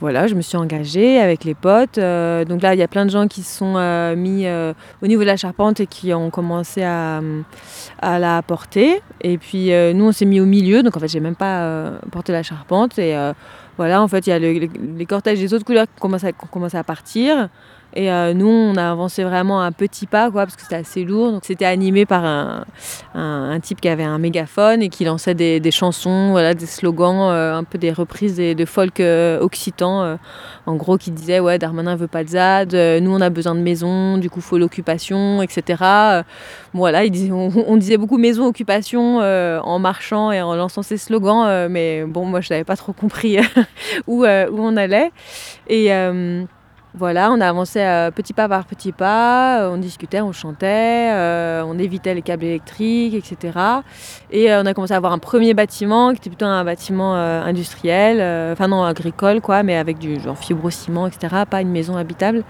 [0.00, 1.98] voilà, je me suis engagée avec les potes.
[1.98, 4.46] Euh, donc là, il y a plein de gens qui se sont euh, mis
[5.02, 7.20] au niveau de la charpente et qui ont commencé à,
[8.00, 9.02] à la porter.
[9.20, 10.82] Et puis nous, on s'est mis au milieu.
[10.82, 12.98] Donc en fait, j'ai même pas porté la charpente.
[12.98, 13.14] Et
[13.76, 16.84] voilà, en fait, il y a les cortèges des autres couleurs qui commencent à, à
[16.84, 17.50] partir.
[17.94, 21.04] Et euh, nous, on a avancé vraiment un petit pas, quoi, parce que c'était assez
[21.04, 21.30] lourd.
[21.30, 22.64] Donc c'était animé par un,
[23.14, 27.30] un, type qui avait un mégaphone et qui lançait des, des chansons, voilà, des slogans,
[27.30, 30.18] euh, un peu des reprises de folk euh, occitan.
[30.66, 33.60] en gros, qui disait ouais, Darmanin veut pas de ZAD, nous on a besoin de
[33.60, 35.82] maison, du coup faut l'occupation, etc.
[36.72, 42.04] voilà, il on, disait beaucoup maison, occupation en marchant et en lançant ces slogans, mais
[42.04, 43.38] bon, moi je n'avais pas trop compris
[44.06, 45.12] où, où on allait.
[45.68, 45.90] Et
[46.96, 51.10] voilà, on a avancé euh, petit pas par petit pas, euh, on discutait, on chantait,
[51.12, 53.58] euh, on évitait les câbles électriques, etc.
[54.30, 58.52] Et on a commencé à avoir un premier bâtiment qui était plutôt un bâtiment industriel,
[58.52, 61.42] enfin non agricole quoi, mais avec du genre fibrociment, etc.
[61.50, 62.44] Pas une maison habitable.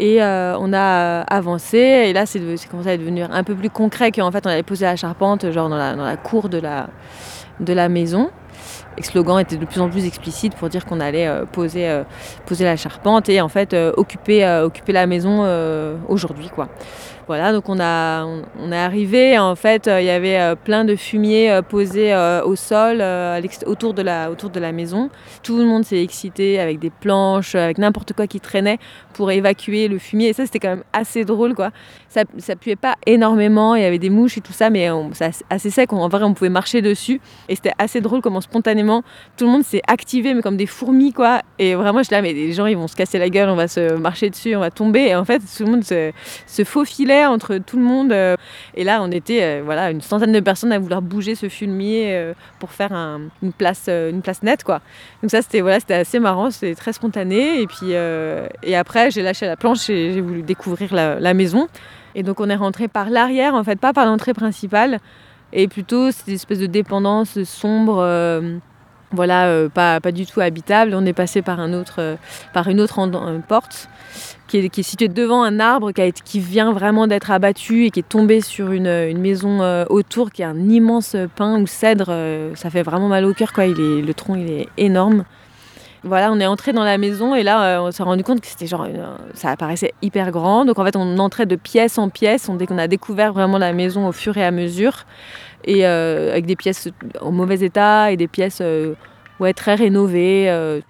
[0.00, 4.30] Et on a avancé et là c'est commencé à devenir un peu plus concret qu'en
[4.30, 8.30] fait on avait posé la charpente genre dans la, cour de la maison.
[8.96, 12.04] Le slogan était de plus en plus explicite pour dire qu'on allait euh, poser, euh,
[12.46, 15.44] poser la charpente et en fait euh, occuper, occuper la maison
[16.08, 16.48] aujourd'hui.
[16.48, 16.68] quoi.
[17.26, 21.60] Voilà, donc on, a, on, est arrivé, en fait, il y avait plein de fumier
[21.68, 22.14] posé
[22.44, 23.02] au sol
[23.66, 25.10] autour, de la, autour de la maison.
[25.42, 28.78] Tout le monde s'est excité avec des planches, avec n'importe quoi qui traînait
[29.14, 30.28] pour évacuer le fumier.
[30.28, 31.70] Et ça, c'était quand même assez drôle, quoi.
[32.08, 35.30] Ça, ça puait pas énormément, il y avait des mouches et tout ça, mais c'est
[35.50, 35.92] assez sec.
[35.92, 37.20] En vrai, on pouvait marcher dessus.
[37.48, 39.02] Et c'était assez drôle comment spontanément,
[39.36, 41.42] tout le monde s'est activé, mais comme des fourmis, quoi.
[41.58, 43.68] Et vraiment, je là, mais les gens, ils vont se casser la gueule, on va
[43.68, 45.00] se marcher dessus, on va tomber.
[45.08, 46.12] Et en fait, tout le monde se,
[46.46, 48.12] se faufilait entre tout le monde.
[48.12, 48.36] Euh.
[48.74, 52.14] Et là, on était, euh, voilà, une centaine de personnes à vouloir bouger ce fumier
[52.14, 54.80] euh, pour faire une, place, une place nette, quoi.
[55.22, 57.60] Donc ça, c'était voilà, assez marrant, c'était très spontané.
[57.60, 57.92] Et puis,
[58.62, 61.68] et après, j'ai lâché la planche et j'ai voulu découvrir la, maison.
[62.14, 65.00] Et donc on est rentré par l'arrière, en fait, pas par l'entrée principale,
[65.52, 67.96] et plutôt cette espèce de dépendance sombre,
[69.10, 70.94] voilà, pas, pas du tout habitable.
[70.94, 72.16] On est passé par, un autre,
[72.52, 73.00] par une autre
[73.48, 73.88] porte
[74.62, 78.40] qui est, située devant un arbre qui, vient vraiment d'être abattu et qui est tombé
[78.40, 82.12] sur une, maison autour, qui est un immense pin ou cèdre.
[82.54, 83.66] ça fait vraiment mal au cœur, quoi.
[83.66, 85.24] Il est, le tronc il est énorme.
[86.06, 88.46] Voilà, on est entré dans la maison et là, euh, on s'est rendu compte que
[88.46, 90.66] c'était genre, euh, ça apparaissait hyper grand.
[90.66, 92.50] Donc en fait, on entrait de pièce en pièce.
[92.50, 95.06] On, a découvert vraiment la maison au fur et à mesure,
[95.64, 96.90] et euh, avec des pièces
[97.22, 98.62] en mauvais état et des pièces
[99.40, 100.48] ouais, très rénové.
[100.48, 100.80] Euh.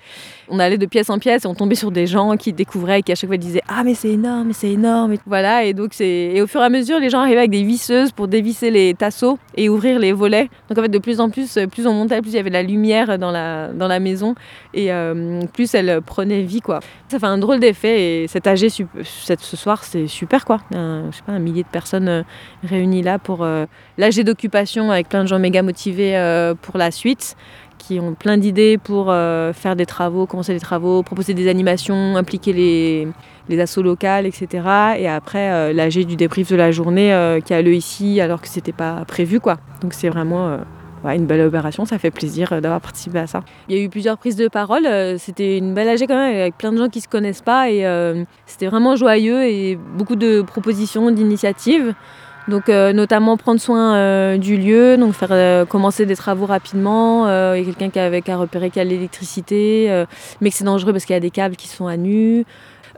[0.49, 3.03] on allait de pièce en pièce et on tombait sur des gens qui découvraient et
[3.03, 5.15] qui à chaque fois disaient Ah, mais c'est énorme, c'est énorme.
[5.15, 6.33] Et voilà, et donc c'est.
[6.35, 8.95] Et au fur et à mesure, les gens arrivaient avec des visseuses pour dévisser les
[8.95, 10.49] tasseaux et ouvrir les volets.
[10.69, 12.55] Donc en fait, de plus en plus, plus on montait, plus il y avait de
[12.55, 14.35] la lumière dans la, dans la maison
[14.73, 16.81] et euh, plus elle prenait vie, quoi.
[17.09, 20.59] Ça fait un drôle d'effet et cet AG ce soir, c'est super, quoi.
[20.75, 22.23] Un, je sais pas, un millier de personnes euh,
[22.65, 23.47] réunies là pour
[23.99, 26.15] l'AG d'occupation avec plein de gens méga motivés
[26.63, 27.37] pour la suite
[27.87, 32.17] qui ont plein d'idées pour euh, faire des travaux, commencer des travaux, proposer des animations,
[32.17, 33.09] impliquer les,
[33.49, 34.97] les assos locales, etc.
[34.99, 38.41] Et après, euh, l'AG du débrief de la journée euh, qui a le ici alors
[38.41, 39.41] que c'était pas prévu.
[39.41, 39.59] quoi.
[39.83, 40.59] Donc c'est vraiment
[41.05, 43.43] une belle opération, ça fait plaisir d'avoir participé à ça.
[43.69, 46.57] Il y a eu plusieurs prises de parole, c'était une belle AG quand même avec
[46.57, 47.85] plein de gens qui se connaissent pas et
[48.47, 51.95] c'était vraiment joyeux et beaucoup de propositions, d'initiatives.
[52.49, 57.27] Donc euh, notamment prendre soin euh, du lieu, donc faire euh, commencer des travaux rapidement.
[57.55, 60.05] Il y a quelqu'un qui avait qu'à repérer qu'il y a l'électricité,
[60.41, 62.45] mais que c'est dangereux parce qu'il y a des câbles qui sont à nu.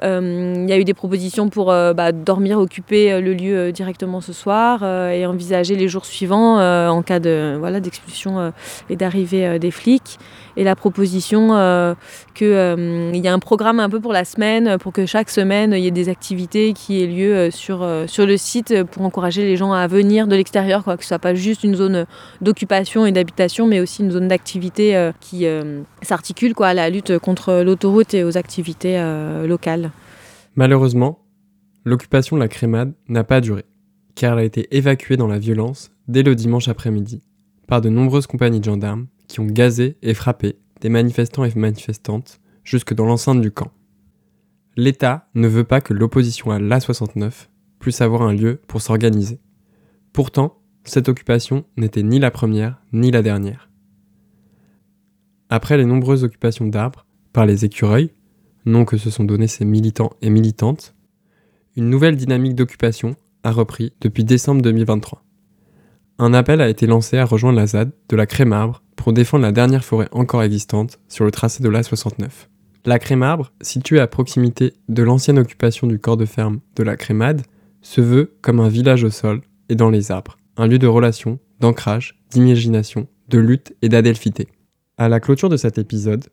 [0.03, 4.85] Il y a eu des propositions pour bah, dormir, occuper le lieu directement ce soir
[4.85, 8.53] et envisager les jours suivants en cas de voilà d'expulsion
[8.91, 10.19] et d'arrivée des flics
[10.57, 11.95] et la proposition euh,
[12.35, 15.73] qu'il euh, y a un programme un peu pour la semaine, pour que chaque semaine
[15.73, 19.45] il y ait des activités qui aient lieu euh, sur, sur le site pour encourager
[19.45, 22.07] les gens à venir de l'extérieur, quoi, que ce soit pas juste une zone
[22.41, 25.47] d'occupation et d'habitation, mais aussi une zone d'activité qui
[26.03, 28.99] s'articule quoi, à la lutte contre l'autoroute et aux activités
[29.47, 29.91] locales.
[30.55, 31.21] Malheureusement,
[31.85, 33.65] l'occupation de la crémade n'a pas duré,
[34.15, 37.23] car elle a été évacuée dans la violence dès le dimanche après-midi
[37.67, 42.41] par de nombreuses compagnies de gendarmes qui ont gazé et frappé des manifestants et manifestantes
[42.65, 43.73] jusque dans l'enceinte du camp.
[44.77, 47.49] L'État ne veut pas que l'opposition à l'A69
[47.79, 49.41] puisse avoir un lieu pour s'organiser.
[50.13, 53.71] Pourtant, cette occupation n'était ni la première ni la dernière.
[55.49, 58.13] Après les nombreuses occupations d'arbres par les écureuils,
[58.65, 60.95] nom que se sont donnés ces militants et militantes,
[61.77, 65.23] une nouvelle dynamique d'occupation a repris depuis décembre 2023.
[66.19, 69.53] Un appel a été lancé à rejoindre la ZAD de la Crémarbre pour défendre la
[69.53, 72.29] dernière forêt encore existante sur le tracé de l'A69.
[72.85, 77.43] La Crémarbre, située à proximité de l'ancienne occupation du corps de ferme de la Crémade,
[77.83, 81.39] se veut comme un village au sol et dans les arbres, un lieu de relation,
[81.61, 84.49] d'ancrage, d'imagination, de lutte et d'adelphité.
[84.99, 86.25] À la clôture de cet épisode,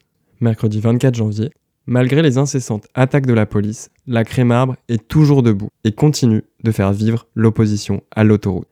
[0.41, 1.51] mercredi 24 janvier,
[1.85, 6.71] malgré les incessantes attaques de la police, la Crémarbre est toujours debout et continue de
[6.71, 8.67] faire vivre l'opposition à l'autoroute.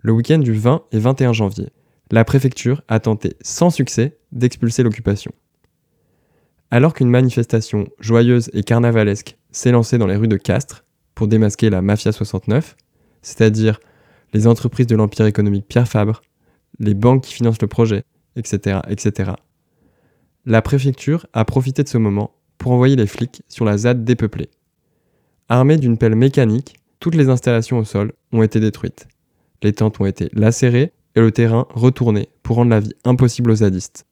[0.00, 1.68] Le week-end du 20 et 21 janvier,
[2.12, 5.32] la préfecture a tenté sans succès d'expulser l'occupation.
[6.70, 10.84] Alors qu'une manifestation joyeuse et carnavalesque s'est lancée dans les rues de Castres
[11.14, 12.76] pour démasquer la Mafia 69,
[13.22, 13.80] c'est-à-dire
[14.34, 16.20] les entreprises de l'empire économique Pierre Fabre,
[16.78, 18.04] les banques qui financent le projet,
[18.36, 19.32] etc., etc.
[20.44, 24.50] La préfecture a profité de ce moment pour envoyer les flics sur la ZAD dépeuplée.
[25.48, 29.08] Armés d'une pelle mécanique, toutes les installations au sol ont été détruites.
[29.62, 33.56] Les tentes ont été lacérées et le terrain retourné pour rendre la vie impossible aux
[33.56, 34.06] zadistes.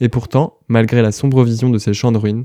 [0.00, 2.44] Et pourtant, malgré la sombre vision de ces champs de ruines,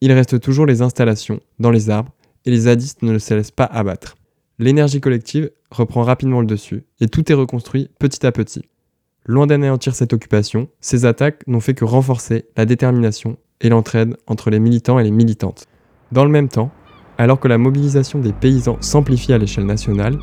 [0.00, 2.12] il reste toujours les installations dans les arbres
[2.44, 4.16] et les zadistes ne se laissent pas abattre.
[4.58, 8.64] L'énergie collective reprend rapidement le dessus et tout est reconstruit petit à petit.
[9.24, 14.50] Loin d'anéantir cette occupation, ces attaques n'ont fait que renforcer la détermination et l'entraide entre
[14.50, 15.66] les militants et les militantes.
[16.10, 16.72] Dans le même temps,
[17.18, 20.18] alors que la mobilisation des paysans s'amplifie à l'échelle nationale,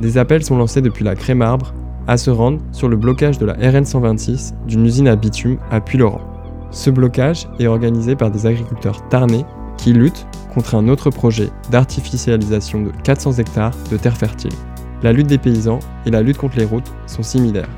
[0.00, 1.74] des appels sont lancés depuis la Crémarbre
[2.06, 5.80] à se rendre sur le blocage de la RN 126 d'une usine à bitume à
[5.80, 6.20] Puylaurent.
[6.70, 9.44] Ce blocage est organisé par des agriculteurs tarnés
[9.76, 14.52] qui luttent contre un autre projet d'artificialisation de 400 hectares de terres fertiles.
[15.02, 17.68] La lutte des paysans et la lutte contre les routes sont similaires,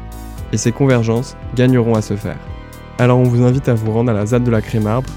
[0.52, 2.38] et ces convergences gagneront à se faire.
[2.98, 5.10] Alors on vous invite à vous rendre à la ZAD de la Crémarbre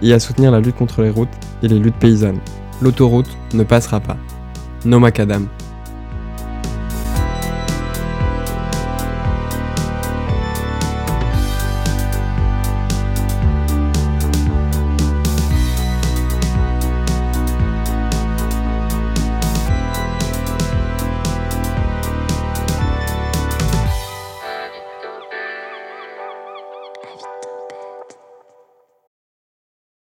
[0.00, 1.28] et à soutenir la lutte contre les routes
[1.62, 2.40] et les luttes paysannes.
[2.80, 4.16] L'autoroute ne passera pas.
[4.84, 5.46] No macadam.